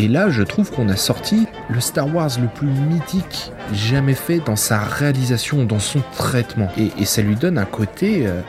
Et 0.00 0.06
là, 0.06 0.30
je 0.30 0.44
trouve 0.44 0.70
qu'on 0.70 0.88
a 0.88 0.96
sorti 0.96 1.48
le 1.68 1.80
Star 1.80 2.14
Wars 2.14 2.30
le 2.40 2.46
plus 2.46 2.68
mythique 2.68 3.50
jamais 3.72 4.14
fait 4.14 4.38
dans 4.38 4.54
sa 4.54 4.78
réalisation, 4.78 5.64
dans 5.64 5.80
son 5.80 6.00
traitement. 6.16 6.68
Et, 6.78 7.04
ça 7.04 7.20
lui 7.20 7.34
donne 7.34 7.58
un 7.58 7.64
côté, 7.64 8.26
euh, 8.26 8.40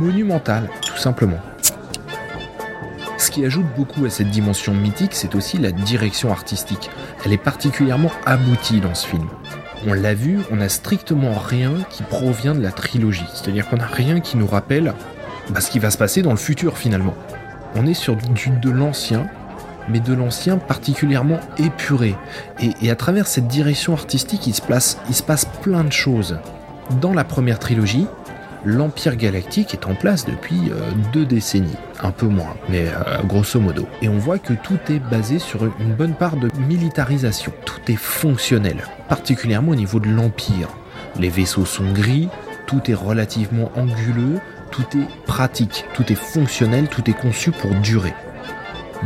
monumental, 0.00 0.70
tout 0.86 0.96
simplement. 0.96 1.38
Ce 3.18 3.30
qui 3.30 3.44
ajoute 3.44 3.66
beaucoup 3.76 4.04
à 4.04 4.10
cette 4.10 4.30
dimension 4.30 4.72
mythique, 4.72 5.14
c'est 5.14 5.34
aussi 5.34 5.58
la 5.58 5.72
direction 5.72 6.30
artistique. 6.30 6.90
Elle 7.24 7.32
est 7.32 7.42
particulièrement 7.42 8.12
aboutie 8.24 8.80
dans 8.80 8.94
ce 8.94 9.06
film. 9.06 9.28
On 9.86 9.94
l'a 9.94 10.14
vu, 10.14 10.38
on 10.52 10.56
n'a 10.56 10.68
strictement 10.68 11.32
rien 11.32 11.72
qui 11.90 12.04
provient 12.04 12.54
de 12.54 12.62
la 12.62 12.70
trilogie. 12.70 13.26
C'est-à-dire 13.34 13.68
qu'on 13.68 13.78
n'a 13.78 13.86
rien 13.86 14.20
qui 14.20 14.36
nous 14.36 14.46
rappelle 14.46 14.94
bah, 15.50 15.60
ce 15.60 15.70
qui 15.72 15.80
va 15.80 15.90
se 15.90 15.98
passer 15.98 16.22
dans 16.22 16.30
le 16.30 16.36
futur 16.36 16.78
finalement. 16.78 17.14
On 17.74 17.86
est 17.86 17.94
sur 17.94 18.16
du, 18.16 18.50
de 18.50 18.70
l'ancien, 18.70 19.26
mais 19.88 20.00
de 20.00 20.14
l'ancien 20.14 20.58
particulièrement 20.58 21.40
épuré. 21.58 22.14
Et, 22.60 22.90
à 22.90 22.96
travers 22.96 23.26
cette 23.26 23.48
direction 23.48 23.92
artistique, 23.92 24.46
il 24.46 24.54
se, 24.54 24.62
place, 24.62 24.98
passe 25.26 25.44
plein 25.44 25.84
de 25.84 25.92
choses. 25.92 26.38
Dans 27.00 27.14
la 27.14 27.24
première 27.24 27.58
trilogie, 27.58 28.06
l'Empire 28.64 29.16
galactique 29.16 29.74
est 29.74 29.86
en 29.86 29.94
place 29.94 30.24
depuis 30.24 30.70
euh, 30.70 30.90
deux 31.12 31.24
décennies, 31.24 31.76
un 32.02 32.10
peu 32.10 32.26
moins, 32.26 32.54
mais 32.68 32.86
euh, 32.86 33.22
grosso 33.24 33.58
modo. 33.58 33.86
Et 34.02 34.08
on 34.08 34.18
voit 34.18 34.38
que 34.38 34.52
tout 34.52 34.78
est 34.88 34.98
basé 34.98 35.38
sur 35.38 35.64
une 35.64 35.94
bonne 35.94 36.14
part 36.14 36.36
de 36.36 36.48
militarisation. 36.68 37.52
Tout 37.64 37.80
est 37.90 37.96
fonctionnel, 37.96 38.84
particulièrement 39.08 39.72
au 39.72 39.76
niveau 39.76 40.00
de 40.00 40.08
l'Empire. 40.08 40.68
Les 41.18 41.28
vaisseaux 41.28 41.66
sont 41.66 41.90
gris, 41.92 42.28
tout 42.66 42.90
est 42.90 42.94
relativement 42.94 43.70
anguleux, 43.76 44.38
tout 44.70 44.86
est 44.96 45.24
pratique, 45.26 45.84
tout 45.94 46.10
est 46.10 46.16
fonctionnel, 46.16 46.88
tout 46.88 47.08
est 47.10 47.18
conçu 47.18 47.50
pour 47.50 47.70
durer 47.76 48.14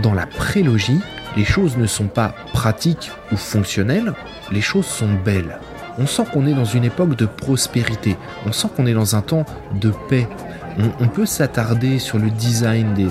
dans 0.03 0.15
la 0.15 0.27
prélogie, 0.27 1.01
les 1.37 1.45
choses 1.45 1.77
ne 1.77 1.87
sont 1.87 2.07
pas 2.07 2.35
pratiques 2.53 3.11
ou 3.33 3.37
fonctionnelles, 3.37 4.15
les 4.51 4.61
choses 4.61 4.87
sont 4.87 5.13
belles. 5.25 5.59
On 5.99 6.07
sent 6.07 6.25
qu'on 6.33 6.47
est 6.47 6.53
dans 6.53 6.65
une 6.65 6.85
époque 6.85 7.17
de 7.17 7.27
prospérité, 7.27 8.17
on 8.47 8.53
sent 8.53 8.69
qu'on 8.77 8.87
est 8.87 8.95
dans 8.95 9.17
un 9.17 9.23
temps 9.23 9.45
de 9.75 9.93
paix. 10.09 10.29
On, 11.01 11.09
peut 11.09 11.25
s'attarder 11.25 11.99
sur 11.99 12.19
le 12.19 12.29
design 12.29 12.93
des, 12.93 13.09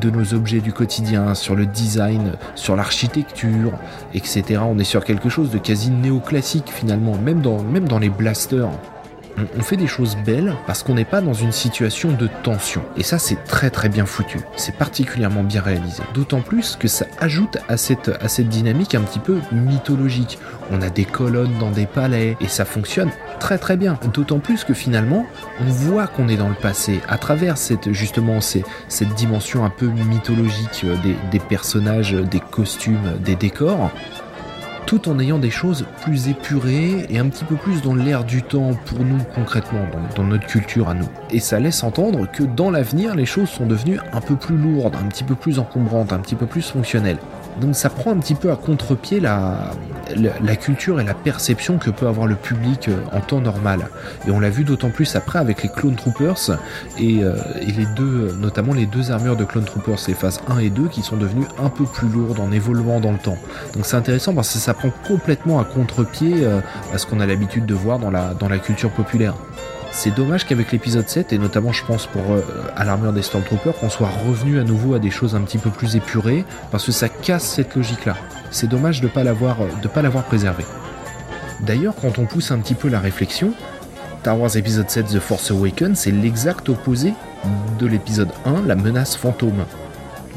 de 0.00 0.10
nos 0.10 0.34
objets 0.34 0.60
du 0.60 0.72
quotidien, 0.72 1.34
sur 1.34 1.56
le 1.56 1.66
design, 1.66 2.34
sur 2.54 2.76
l'architecture, 2.76 3.72
etc. 4.14 4.60
On 4.64 4.78
est 4.78 4.84
sur 4.84 5.04
quelque 5.04 5.28
chose 5.28 5.50
de 5.50 5.58
quasi 5.58 5.90
néoclassique 5.90 6.70
finalement, 6.72 7.16
même 7.18 7.40
dans, 7.40 7.60
même 7.60 7.88
dans 7.88 7.98
les 7.98 8.08
blasters 8.08 8.70
on, 9.56 9.62
fait 9.62 9.76
des 9.76 9.86
choses 9.86 10.16
belles 10.24 10.54
parce 10.66 10.82
qu'on 10.82 10.94
n'est 10.94 11.04
pas 11.04 11.20
dans 11.20 11.32
une 11.32 11.52
situation 11.52 12.12
de 12.12 12.28
tension. 12.42 12.82
Et 12.96 13.02
ça, 13.02 13.18
c'est 13.18 13.44
très 13.44 13.70
très 13.70 13.88
bien 13.88 14.06
foutu. 14.06 14.40
C'est 14.56 14.76
particulièrement 14.76 15.42
bien 15.42 15.62
réalisé. 15.62 16.02
D'autant 16.14 16.40
plus 16.40 16.76
que 16.76 16.88
ça 16.88 17.06
ajoute 17.18 17.58
à 17.68 17.76
cette, 17.76 18.10
dynamique 18.48 18.94
un 18.94 19.02
petit 19.02 19.18
peu 19.18 19.38
mythologique. 19.52 20.38
On 20.70 20.82
a 20.82 20.90
des 20.90 21.04
colonnes 21.04 21.56
dans 21.58 21.70
des 21.70 21.86
palais 21.86 22.36
et 22.40 22.48
ça 22.48 22.64
fonctionne 22.64 23.10
très 23.38 23.58
très 23.58 23.76
bien. 23.76 23.98
D'autant 24.12 24.38
plus 24.38 24.64
que 24.64 24.74
finalement, 24.74 25.26
on 25.60 25.64
voit 25.64 26.06
qu'on 26.06 26.28
est 26.28 26.36
dans 26.36 26.48
le 26.48 26.54
passé 26.54 27.00
à 27.08 27.18
travers 27.18 27.58
cette 27.58 27.92
justement 27.92 28.40
cette 28.40 29.14
dimension 29.14 29.64
un 29.64 29.70
peu 29.70 29.86
mythologique 29.86 30.82
euh, 30.84 30.96
des, 31.02 31.16
des 31.30 31.38
personnages, 31.38 32.12
des 32.12 32.40
costumes, 32.40 33.18
des 33.24 33.36
décors 33.36 33.90
tout 34.86 35.08
en 35.08 35.18
ayant 35.18 35.38
des 35.38 35.50
choses 35.50 35.86
plus 36.02 36.28
épurées 36.28 37.06
et 37.08 37.18
un 37.18 37.28
petit 37.28 37.44
peu 37.44 37.56
plus 37.56 37.82
dans 37.82 37.94
l'air 37.94 38.24
du 38.24 38.42
temps 38.42 38.74
pour 38.86 39.00
nous 39.00 39.18
concrètement, 39.34 39.86
dans, 40.16 40.24
notre 40.24 40.46
culture 40.46 40.88
à 40.88 40.94
nous. 40.94 41.08
Et 41.30 41.40
ça 41.40 41.60
laisse 41.60 41.82
entendre 41.82 42.26
que 42.30 42.42
dans 42.42 42.70
l'avenir, 42.70 43.14
les 43.14 43.26
choses 43.26 43.48
sont 43.48 43.66
devenues 43.66 44.00
un 44.12 44.20
peu 44.20 44.36
plus 44.36 44.56
lourdes, 44.56 44.96
un 44.96 45.08
petit 45.08 45.24
peu 45.24 45.34
plus 45.34 45.58
encombrantes, 45.58 46.12
un 46.12 46.18
petit 46.18 46.34
peu 46.34 46.46
plus 46.46 46.70
fonctionnelles. 46.70 47.18
Donc 47.60 47.74
ça 47.74 47.90
prend 47.90 48.12
un 48.12 48.18
petit 48.18 48.34
peu 48.34 48.50
à 48.50 48.56
contre-pied 48.56 49.20
la, 49.20 49.72
la, 50.16 50.56
culture 50.56 51.00
et 51.00 51.04
la 51.04 51.14
perception 51.14 51.78
que 51.78 51.90
peut 51.90 52.06
avoir 52.06 52.26
le 52.26 52.34
public 52.34 52.88
euh, 52.88 52.96
en 53.12 53.20
temps 53.20 53.40
normal. 53.40 53.88
Et 54.26 54.30
on 54.30 54.40
l'a 54.40 54.50
vu 54.50 54.64
d'autant 54.64 54.90
plus 54.90 55.14
après 55.16 55.38
avec 55.38 55.62
les 55.62 55.68
Clone 55.68 55.94
Troopers 55.94 56.58
et, 56.98 57.22
euh, 57.22 57.36
et, 57.60 57.72
les 57.72 57.86
deux, 57.96 58.34
notamment 58.40 58.72
les 58.72 58.86
deux 58.86 59.10
armures 59.10 59.36
de 59.36 59.44
Clone 59.44 59.64
Troopers, 59.64 59.98
les 60.08 60.14
phases 60.14 60.40
1 60.48 60.58
et 60.58 60.70
2, 60.70 60.88
qui 60.88 61.02
sont 61.02 61.16
devenues 61.16 61.46
un 61.62 61.68
peu 61.68 61.84
plus 61.84 62.08
lourdes 62.08 62.40
en 62.40 62.50
évoluant 62.50 63.00
dans 63.00 63.12
le 63.12 63.18
temps. 63.18 63.38
Donc 63.74 63.84
c'est 63.84 63.96
intéressant 63.96 64.34
parce 64.34 64.52
que 64.52 64.58
ça 64.58 64.74
prend 64.74 64.90
complètement 65.06 65.60
à 65.60 65.64
contre-pied 65.64 66.44
euh, 66.44 66.60
à 66.92 66.98
ce 66.98 67.06
qu'on 67.06 67.20
a 67.20 67.26
l'habitude 67.26 67.66
de 67.66 67.74
voir 67.74 67.98
dans 67.98 68.10
la, 68.10 68.34
dans 68.34 68.48
la 68.48 68.58
culture 68.58 68.90
populaire. 68.90 69.34
C'est 69.92 70.14
dommage 70.14 70.46
qu'avec 70.46 70.72
l'épisode 70.72 71.08
7, 71.08 71.32
et 71.32 71.38
notamment 71.38 71.72
je 71.72 71.84
pense 71.84 72.06
pour 72.06 72.32
euh, 72.32 72.42
à 72.76 72.84
l'armure 72.84 73.12
des 73.12 73.22
Stormtroopers, 73.22 73.74
qu'on 73.74 73.90
soit 73.90 74.08
revenu 74.08 74.58
à 74.60 74.64
nouveau 74.64 74.94
à 74.94 74.98
des 74.98 75.10
choses 75.10 75.34
un 75.34 75.42
petit 75.42 75.58
peu 75.58 75.70
plus 75.70 75.96
épurées, 75.96 76.44
parce 76.70 76.86
que 76.86 76.92
ça 76.92 77.08
casse 77.08 77.44
cette 77.44 77.74
logique-là. 77.74 78.16
C'est 78.50 78.68
dommage 78.68 79.00
de 79.00 79.06
ne 79.06 79.12
pas 79.12 79.22
l'avoir 80.02 80.24
préservé. 80.24 80.64
D'ailleurs, 81.60 81.94
quand 82.00 82.18
on 82.18 82.26
pousse 82.26 82.50
un 82.50 82.58
petit 82.58 82.74
peu 82.74 82.88
la 82.88 83.00
réflexion, 83.00 83.52
Star 84.20 84.38
Wars 84.38 84.56
épisode 84.56 84.88
7 84.88 85.06
The 85.06 85.18
Force 85.18 85.50
Awakens, 85.50 85.98
c'est 85.98 86.10
l'exact 86.10 86.68
opposé 86.68 87.14
de 87.78 87.86
l'épisode 87.86 88.30
1, 88.44 88.66
la 88.66 88.76
menace 88.76 89.16
fantôme. 89.16 89.64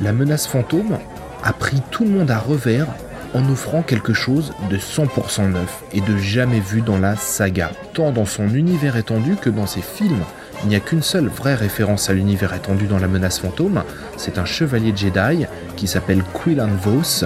La 0.02 0.14
menace 0.14 0.48
fantôme 0.48 0.98
a 1.44 1.54
pris 1.54 1.82
tout 1.92 2.06
le 2.06 2.12
monde 2.12 2.32
à 2.32 2.40
revers 2.40 2.88
en 3.34 3.50
offrant 3.50 3.82
quelque 3.82 4.14
chose 4.14 4.54
de 4.70 4.78
100% 4.78 5.52
neuf 5.52 5.84
et 5.92 6.02
de 6.02 6.18
jamais 6.18 6.60
vu 6.60 6.82
dans 6.82 7.00
la 7.00 7.16
saga, 7.16 7.72
tant 7.94 8.12
dans 8.12 8.26
son 8.26 8.50
univers 8.50 8.98
étendu 8.98 9.36
que 9.36 9.50
dans 9.50 9.68
ses 9.68 9.82
films. 9.82 10.24
Il 10.64 10.70
n'y 10.70 10.76
a 10.76 10.80
qu'une 10.80 11.02
seule 11.02 11.28
vraie 11.28 11.56
référence 11.56 12.10
à 12.10 12.14
l'univers 12.14 12.54
étendu 12.54 12.86
dans 12.86 13.00
la 13.00 13.08
menace 13.08 13.40
fantôme, 13.40 13.84
c'est 14.18 14.38
un 14.38 14.46
chevalier 14.46 14.94
Jedi 14.96 15.46
qui 15.76 15.88
s'appelle 15.88 16.24
Quillan 16.34 16.70
Vos, 16.82 17.26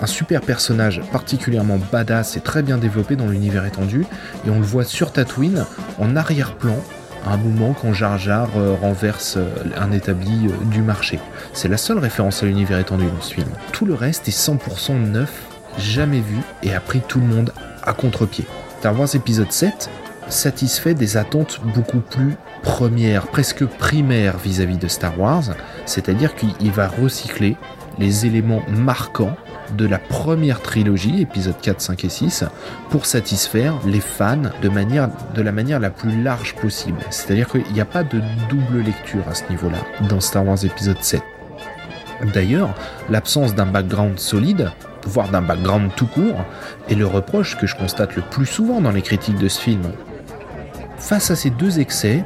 un 0.00 0.06
super 0.06 0.42
personnage 0.42 1.02
particulièrement 1.10 1.78
badass 1.90 2.36
et 2.36 2.40
très 2.40 2.62
bien 2.62 2.78
développé 2.78 3.16
dans 3.16 3.26
l'univers 3.26 3.64
étendu, 3.64 4.06
et 4.46 4.50
on 4.50 4.60
le 4.60 4.66
voit 4.66 4.84
sur 4.84 5.12
Tatooine 5.12 5.64
en 5.98 6.14
arrière-plan 6.14 6.76
un 7.32 7.36
moment 7.36 7.74
quand 7.74 7.92
Jar 7.92 8.18
Jar 8.18 8.48
euh, 8.56 8.74
renverse 8.80 9.36
euh, 9.36 9.48
un 9.76 9.92
établi 9.92 10.46
euh, 10.46 10.64
du 10.66 10.82
marché. 10.82 11.18
C'est 11.52 11.68
la 11.68 11.76
seule 11.76 11.98
référence 11.98 12.42
à 12.42 12.46
l'univers 12.46 12.78
étendu 12.78 13.06
dans 13.06 13.20
ce 13.20 13.34
film. 13.34 13.48
Tout 13.72 13.86
le 13.86 13.94
reste 13.94 14.28
est 14.28 14.36
100% 14.36 14.98
neuf, 15.10 15.42
jamais 15.78 16.20
vu 16.20 16.38
et 16.62 16.74
a 16.74 16.80
pris 16.80 17.00
tout 17.06 17.20
le 17.20 17.26
monde 17.26 17.52
à 17.82 17.92
contre-pied. 17.92 18.44
Star 18.80 18.98
Wars 18.98 19.14
épisode 19.14 19.52
7 19.52 19.90
satisfait 20.28 20.94
des 20.94 21.16
attentes 21.16 21.60
beaucoup 21.74 22.00
plus 22.00 22.36
premières, 22.62 23.26
presque 23.28 23.64
primaires 23.64 24.36
vis-à-vis 24.38 24.76
-vis 24.76 24.80
de 24.80 24.88
Star 24.88 25.18
Wars, 25.18 25.44
c'est-à-dire 25.86 26.34
qu'il 26.34 26.70
va 26.70 26.88
recycler 26.88 27.56
les 27.98 28.26
éléments 28.26 28.62
marquants 28.68 29.36
de 29.76 29.86
la 29.86 29.98
première 29.98 30.60
trilogie, 30.62 31.22
épisodes 31.22 31.60
4, 31.60 31.80
5 31.80 32.04
et 32.04 32.08
6, 32.08 32.44
pour 32.90 33.06
satisfaire 33.06 33.74
les 33.86 34.00
fans 34.00 34.50
de 34.62 35.42
la 35.42 35.52
manière 35.52 35.80
la 35.80 35.90
plus 35.90 36.22
large 36.22 36.54
possible. 36.54 37.00
C'est-à-dire 37.10 37.48
qu'il 37.48 37.72
n'y 37.72 37.80
a 37.80 37.84
pas 37.84 38.04
de 38.04 38.20
double 38.48 38.82
lecture 38.84 39.26
à 39.28 39.34
ce 39.34 39.44
niveau-là 39.50 39.78
dans 40.08 40.20
Star 40.20 40.46
Wars 40.46 40.64
épisode 40.64 41.02
7. 41.02 41.22
D'ailleurs, 42.34 42.74
l'absence 43.10 43.54
d'un 43.54 43.66
background 43.66 44.18
solide, 44.18 44.70
voire 45.06 45.28
d'un 45.28 45.42
background 45.42 45.90
tout 45.96 46.06
court, 46.06 46.44
est 46.88 46.94
le 46.94 47.06
reproche 47.06 47.56
que 47.56 47.66
je 47.66 47.76
constate 47.76 48.16
le 48.16 48.22
plus 48.22 48.46
souvent 48.46 48.80
dans 48.80 48.90
les 48.90 49.02
critiques 49.02 49.38
de 49.38 49.48
ce 49.48 49.60
film. 49.60 49.82
Face 50.98 51.30
à 51.30 51.36
ces 51.36 51.50
deux 51.50 51.78
excès, 51.78 52.24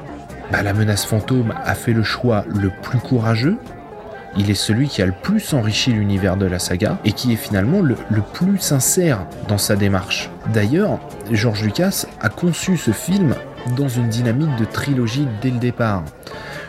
bah, 0.50 0.62
la 0.62 0.72
menace 0.72 1.05
fantôme 1.05 1.52
a 1.64 1.74
fait 1.74 1.92
le 1.92 2.02
choix 2.02 2.44
le 2.48 2.70
plus 2.83 2.98
courageux 2.98 3.59
il 4.37 4.51
est 4.51 4.55
celui 4.55 4.88
qui 4.88 5.03
a 5.03 5.07
le 5.07 5.12
plus 5.12 5.53
enrichi 5.55 5.92
l'univers 5.92 6.37
de 6.37 6.47
la 6.47 6.59
saga 6.59 6.99
et 7.05 7.12
qui 7.12 7.33
est 7.33 7.37
finalement 7.37 7.81
le, 7.81 7.97
plus 8.33 8.59
sincère 8.59 9.27
dans 9.49 9.59
sa 9.59 9.77
démarche. 9.77 10.31
D'ailleurs, 10.53 10.99
George 11.31 11.62
Lucas 11.62 12.07
a 12.21 12.29
conçu 12.29 12.77
ce 12.77 12.90
film 12.90 13.35
dans 13.77 13.88
une 13.88 14.09
dynamique 14.09 14.57
de 14.57 14.64
trilogie 14.64 15.29
dès 15.40 15.51
le 15.51 15.59
départ. 15.59 16.05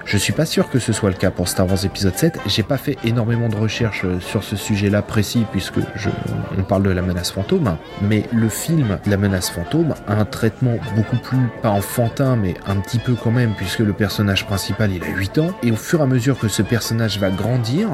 Je 0.05 0.17
suis 0.17 0.33
pas 0.33 0.45
sûr 0.45 0.69
que 0.69 0.79
ce 0.79 0.91
soit 0.91 1.09
le 1.09 1.15
cas 1.15 1.31
pour 1.31 1.47
Star 1.47 1.67
Wars 1.67 1.85
épisode 1.85 2.15
7. 2.15 2.39
J'ai 2.45 2.63
pas 2.63 2.77
fait 2.77 2.97
énormément 3.03 3.47
de 3.47 3.55
recherches 3.55 4.03
euh, 4.03 4.19
sur 4.19 4.43
ce 4.43 4.55
sujet-là 4.55 5.01
précis 5.01 5.45
puisque 5.51 5.79
on 6.57 6.63
parle 6.63 6.83
de 6.83 6.89
la 6.89 7.01
menace 7.01 7.31
fantôme. 7.31 7.77
Mais 8.01 8.23
le 8.33 8.49
film 8.49 8.99
La 9.05 9.17
menace 9.17 9.49
fantôme 9.49 9.95
a 10.07 10.15
un 10.15 10.25
traitement 10.25 10.75
beaucoup 10.95 11.17
plus, 11.17 11.47
pas 11.61 11.69
enfantin, 11.69 12.35
mais 12.35 12.55
un 12.67 12.75
petit 12.77 12.99
peu 12.99 13.15
quand 13.15 13.31
même 13.31 13.53
puisque 13.55 13.79
le 13.79 13.93
personnage 13.93 14.45
principal 14.45 14.91
il 14.91 15.03
a 15.03 15.07
8 15.07 15.37
ans. 15.37 15.51
Et 15.63 15.71
au 15.71 15.77
fur 15.77 16.01
et 16.01 16.03
à 16.03 16.07
mesure 16.07 16.37
que 16.37 16.49
ce 16.49 16.61
personnage 16.61 17.17
va 17.17 17.29
grandir, 17.29 17.89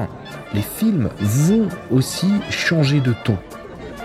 les 0.52 0.62
films 0.62 1.10
vont 1.20 1.68
aussi 1.90 2.30
changer 2.50 3.00
de 3.00 3.14
ton 3.24 3.38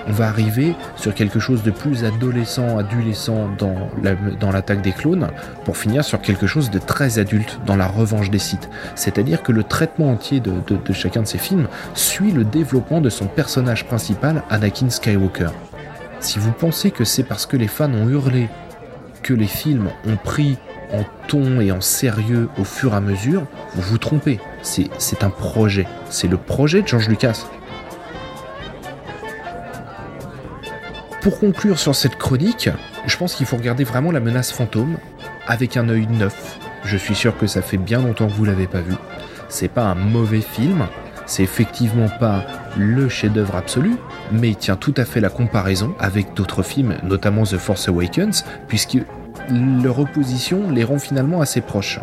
on 0.07 0.11
va 0.11 0.27
arriver 0.27 0.75
sur 0.95 1.13
quelque 1.13 1.39
chose 1.39 1.63
de 1.63 1.71
plus 1.71 2.03
adolescent, 2.03 2.77
adolescent 2.77 3.49
dans, 3.57 4.51
l'attaque 4.51 4.81
des 4.81 4.91
clones, 4.91 5.27
pour 5.63 5.77
finir 5.77 6.03
sur 6.03 6.21
quelque 6.21 6.47
chose 6.47 6.69
de 6.69 6.79
très 6.79 7.19
adulte 7.19 7.59
dans 7.65 7.75
la 7.75 7.87
revanche 7.87 8.29
des 8.29 8.39
sites. 8.39 8.69
C'est-à-dire 8.95 9.43
que 9.43 9.51
le 9.51 9.63
traitement 9.63 10.11
entier 10.11 10.39
de, 10.39 10.53
de 10.67 10.93
chacun 10.93 11.21
de 11.21 11.27
ces 11.27 11.37
films 11.37 11.67
suit 11.93 12.31
le 12.31 12.43
développement 12.43 13.01
de 13.01 13.09
son 13.09 13.25
personnage 13.25 13.85
principal, 13.85 14.43
Anakin 14.49 14.89
Skywalker. 14.89 15.49
Si 16.19 16.39
vous 16.39 16.51
pensez 16.51 16.91
que 16.91 17.03
c'est 17.03 17.23
parce 17.23 17.45
que 17.45 17.57
les 17.57 17.67
fans 17.67 17.91
ont 17.93 18.09
hurlé 18.09 18.49
que 19.21 19.33
les 19.33 19.47
films 19.47 19.89
ont 20.07 20.17
pris 20.17 20.57
en 20.91 21.03
ton 21.27 21.59
et 21.59 21.71
en 21.71 21.81
sérieux 21.81 22.47
au 22.59 22.63
fur 22.63 22.93
et 22.93 22.97
à 22.97 23.01
mesure, 23.01 23.45
vous 23.73 23.81
vous 23.81 23.97
trompez. 23.97 24.39
C'est 24.61 25.23
un 25.23 25.29
projet. 25.29 25.87
C'est 26.09 26.27
le 26.27 26.37
projet 26.37 26.81
de 26.81 26.87
George 26.87 27.09
Lucas. 27.09 27.45
Pour 31.25 31.39
conclure 31.39 31.79
sur 31.79 31.95
cette 31.95 32.17
chronique, 32.17 32.69
je 33.07 33.17
pense 33.17 33.33
qu'il 33.33 33.47
faut 33.47 33.57
regarder 33.57 33.83
vraiment 33.83 34.11
la 34.11 34.19
menace 34.19 34.51
fantôme 34.51 34.97
avec 35.47 35.75
un 35.75 35.89
œil 35.89 36.05
neuf. 36.05 36.59
Je 36.83 36.97
suis 36.97 37.15
sûr 37.15 37.35
que 37.35 37.47
ça 37.47 37.63
fait 37.63 37.77
bien 37.77 37.99
longtemps 37.99 38.27
que 38.27 38.33
vous 38.33 38.45
l'avez 38.45 38.67
pas 38.67 38.81
vu. 38.81 38.93
C'est 39.49 39.69
pas 39.69 39.85
un 39.85 39.95
mauvais 39.95 40.41
film, 40.41 40.85
c'est 41.25 41.41
effectivement 41.41 42.09
pas 42.19 42.45
le 42.77 43.09
chef-d'œuvre 43.09 43.55
absolu, 43.55 43.95
mais 44.31 44.49
il 44.49 44.55
tient 44.55 44.75
tout 44.75 44.93
à 44.97 45.03
fait 45.03 45.19
la 45.19 45.31
comparaison 45.31 45.95
avec 45.97 46.35
d'autres 46.35 46.61
films, 46.61 46.95
notamment 47.01 47.41
The 47.41 47.57
Force 47.57 47.87
Awakens, 47.87 48.45
puisque 48.67 48.99
leur 49.49 49.97
opposition 49.97 50.69
les 50.69 50.83
rend 50.83 50.99
finalement 50.99 51.41
assez 51.41 51.61
proches. 51.61 52.01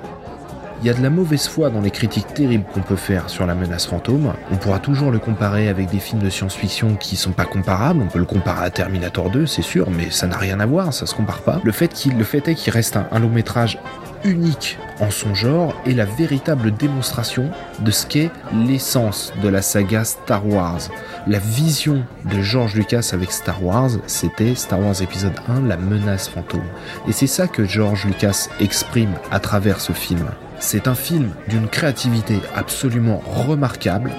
Il 0.83 0.87
y 0.87 0.91
a 0.91 0.95
de 0.95 1.03
la 1.03 1.11
mauvaise 1.11 1.47
foi 1.47 1.71
dans 1.71 1.81
les 1.81 1.93
critiques 1.93 2.35
terribles 2.35 2.65
qu'on 2.75 2.81
peut 2.81 2.97
faire 2.97 3.31
sur 3.31 3.47
la 3.47 3.55
menace 3.55 3.87
fantôme. 3.87 4.33
On 4.51 4.57
pourra 4.57 4.81
toujours 4.81 5.13
le 5.13 5.21
comparer 5.21 5.69
avec 5.69 5.89
des 5.89 6.01
films 6.01 6.21
de 6.21 6.29
science-fiction 6.29 6.97
qui 6.97 7.15
sont 7.15 7.31
pas 7.31 7.45
comparables. 7.45 8.03
On 8.03 8.09
peut 8.09 8.19
le 8.19 8.25
comparer 8.25 8.65
à 8.65 8.71
Terminator 8.71 9.31
2, 9.31 9.47
c'est 9.47 9.63
sûr, 9.63 9.89
mais 9.91 10.11
ça 10.11 10.27
n'a 10.27 10.37
rien 10.37 10.59
à 10.59 10.67
voir, 10.67 10.93
ça 10.93 11.07
se 11.07 11.15
compare 11.15 11.43
pas. 11.43 11.61
Le 11.63 11.71
fait, 11.71 11.87
qu'il, 11.87 12.19
le 12.19 12.25
fait 12.25 12.49
est 12.49 12.57
qu'il 12.57 12.73
reste 12.73 12.97
un, 12.97 13.19
long 13.21 13.29
métrage 13.29 13.79
unique 14.25 14.77
en 14.99 15.13
son 15.13 15.37
genre 15.37 15.73
et 15.87 15.95
la 15.95 16.05
véritable 16.05 16.73
démonstration 16.73 17.49
de 17.79 17.93
ce 17.93 18.05
qu'est 18.05 18.33
l'essence 18.53 19.33
de 19.41 19.49
la 19.49 19.63
saga 19.63 20.03
Star 20.03 20.45
Wars. 20.49 20.81
La 21.29 21.39
vision 21.39 22.05
de 22.25 22.43
George 22.43 22.75
Lucas 22.75 23.11
avec 23.13 23.31
Star 23.31 23.65
Wars, 23.65 23.91
c'était 24.09 24.57
Star 24.57 24.81
Wars 24.81 25.01
épisode 25.01 25.39
1, 25.49 25.69
la 25.69 25.77
menace 25.77 26.27
fantôme. 26.27 26.67
Et 27.07 27.13
c'est 27.13 27.29
ça 27.29 27.47
que 27.47 27.65
George 27.65 28.05
Lucas 28.05 28.49
exprime 28.59 29.15
à 29.31 29.39
travers 29.39 29.81
ce 29.81 29.93
film. 29.93 30.27
C'est 30.65 30.87
un 30.87 30.95
film 30.95 31.31
d'une 31.49 31.67
créativité 31.67 32.39
absolument 32.55 33.21
remarquable 33.27 34.13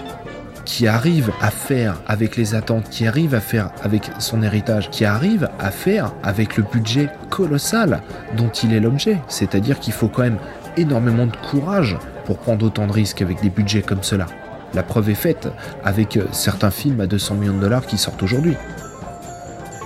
qui 0.65 0.87
arrive 0.87 1.31
à 1.41 1.49
faire 1.49 2.01
avec 2.05 2.35
les 2.35 2.53
attentes, 2.53 2.89
qui 2.89 3.07
arrive 3.07 3.33
à 3.33 3.39
faire 3.39 3.71
avec 3.81 4.11
son 4.19 4.43
héritage, 4.43 4.89
qui 4.89 5.05
arrive 5.05 5.49
à 5.57 5.71
faire 5.71 6.13
avec 6.21 6.57
le 6.57 6.63
budget 6.63 7.09
colossal 7.29 8.01
dont 8.35 8.49
il 8.49 8.73
est 8.73 8.81
l'objet. 8.81 9.19
C'est-à-dire 9.29 9.79
qu'il 9.79 9.93
faut 9.93 10.09
quand 10.09 10.23
même 10.23 10.37
énormément 10.75 11.27
de 11.27 11.35
courage 11.49 11.97
pour 12.25 12.37
prendre 12.37 12.65
autant 12.65 12.87
de 12.87 12.91
risques 12.91 13.21
avec 13.21 13.41
des 13.41 13.49
budgets 13.49 13.81
comme 13.81 14.03
cela. 14.03 14.25
La 14.73 14.83
preuve 14.83 15.11
est 15.11 15.15
faite 15.15 15.47
avec 15.85 16.19
certains 16.33 16.71
films 16.71 16.99
à 16.99 17.07
200 17.07 17.35
millions 17.35 17.55
de 17.55 17.61
dollars 17.61 17.85
qui 17.85 17.97
sortent 17.97 18.21
aujourd'hui. 18.21 18.57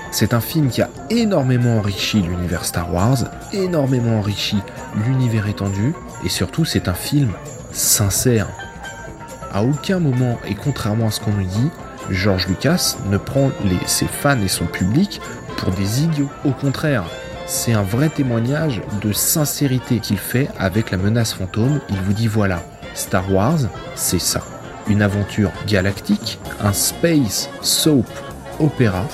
C'est 0.10 0.34
un 0.34 0.41
film 0.41 0.70
qui 0.70 0.82
a 0.82 0.89
énormément 1.12 1.78
enrichi 1.78 2.19
l'univers 2.21 2.65
Star 2.65 2.92
Wars, 2.92 3.25
énormément 3.54 4.17
enrichi 4.17 4.58
l'univers 5.06 5.48
étendu, 5.48 5.94
et 6.24 6.30
surtout 6.30 6.65
c'est 6.65 6.88
un 6.88 6.94
film 6.94 7.32
sincère. 7.72 8.48
À 9.54 9.63
aucun 9.63 10.00
moment, 10.00 10.38
et 10.48 10.56
contrairement 10.56 11.08
à 11.08 11.12
ce 11.12 11.20
qu'on 11.20 11.32
nous 11.32 11.46
dit, 11.46 11.70
George 12.10 12.48
Lucas 12.48 12.98
ne 13.10 13.18
prend 13.18 13.52
ses 13.86 14.08
fans 14.08 14.42
et 14.42 14.48
son 14.48 14.65
public 14.65 15.22
pour 15.58 15.72
des 15.72 16.04
idiots. 16.04 16.30
Au 16.46 16.52
contraire, 16.52 17.06
c'est 17.46 17.74
un 17.74 17.82
vrai 17.82 18.10
témoignage 18.10 18.82
de 19.02 19.12
sincérité 19.12 20.00
qu'il 20.00 20.18
fait 20.18 20.50
avec 20.60 20.92
la 20.92 20.98
menace 20.98 21.34
fantôme. 21.34 21.80
Il 21.90 21.98
vous 22.02 22.13
dit 22.13 22.28
voilà, 22.28 22.62
Star 22.94 23.32
Wars, 23.32 23.60
c'est 23.96 24.20
ça. 24.20 24.42
Une 24.88 25.02
aventure 25.02 25.52
galactique, 25.65 26.40
un 26.62 26.74
space 26.74 27.50
soap 27.62 28.08
opéra 28.60 29.06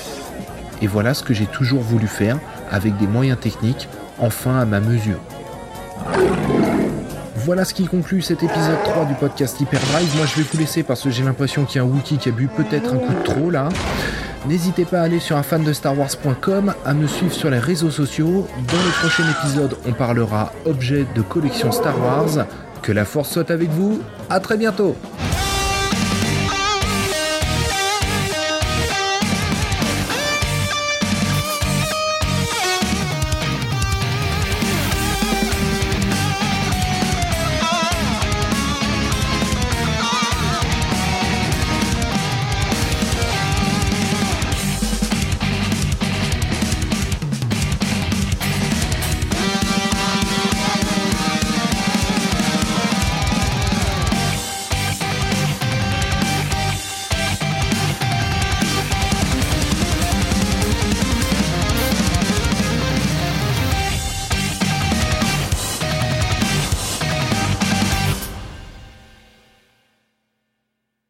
et 0.82 0.86
voilà 0.86 1.14
ce 1.14 1.22
que 1.22 1.34
j'ai 1.34 1.46
toujours 1.46 1.80
voulu 1.80 2.06
faire 2.06 2.38
avec 2.70 2.96
des 2.96 3.06
moyens 3.06 3.38
techniques 3.38 3.88
enfin 4.18 4.58
à 4.58 4.64
ma 4.64 4.80
mesure. 4.80 5.18
Voilà 7.44 7.66
ce 7.66 7.74
qui 7.74 7.84
conclut 7.84 8.22
cet 8.22 8.42
épisode 8.42 8.82
3 8.84 9.04
du 9.04 9.14
podcast 9.16 9.60
Hyperdrive. 9.60 10.16
Moi 10.16 10.24
je 10.24 10.40
vais 10.40 10.48
vous 10.50 10.58
laisser 10.58 10.82
parce 10.82 11.02
que 11.02 11.10
j'ai 11.10 11.22
l'impression 11.22 11.66
qu'il 11.66 11.76
y 11.76 11.78
a 11.78 11.86
un 11.86 11.90
Wookie 11.90 12.16
qui 12.16 12.30
a 12.30 12.32
bu 12.32 12.48
peut-être 12.48 12.94
un 12.94 12.96
coup 12.96 13.12
de 13.12 13.22
trop 13.22 13.50
là. 13.50 13.68
N'hésitez 14.48 14.86
pas 14.86 15.00
à 15.00 15.02
aller 15.02 15.20
sur 15.20 15.36
un 15.36 15.42
fan 15.42 15.62
de 15.62 15.74
Star 15.74 15.98
Wars.com, 15.98 16.72
à 16.86 16.94
me 16.94 17.06
suivre 17.06 17.34
sur 17.34 17.50
les 17.50 17.58
réseaux 17.58 17.90
sociaux. 17.90 18.46
Dans 18.66 18.82
le 18.82 18.98
prochain 18.98 19.24
épisode, 19.42 19.76
on 19.86 19.92
parlera 19.92 20.52
objet 20.64 21.04
de 21.14 21.20
collection 21.20 21.70
Star 21.70 22.00
Wars. 22.00 22.46
Que 22.80 22.92
la 22.92 23.04
force 23.04 23.28
soit 23.30 23.50
avec 23.50 23.68
vous. 23.68 24.00
À 24.30 24.40
très 24.40 24.56
bientôt. 24.56 24.96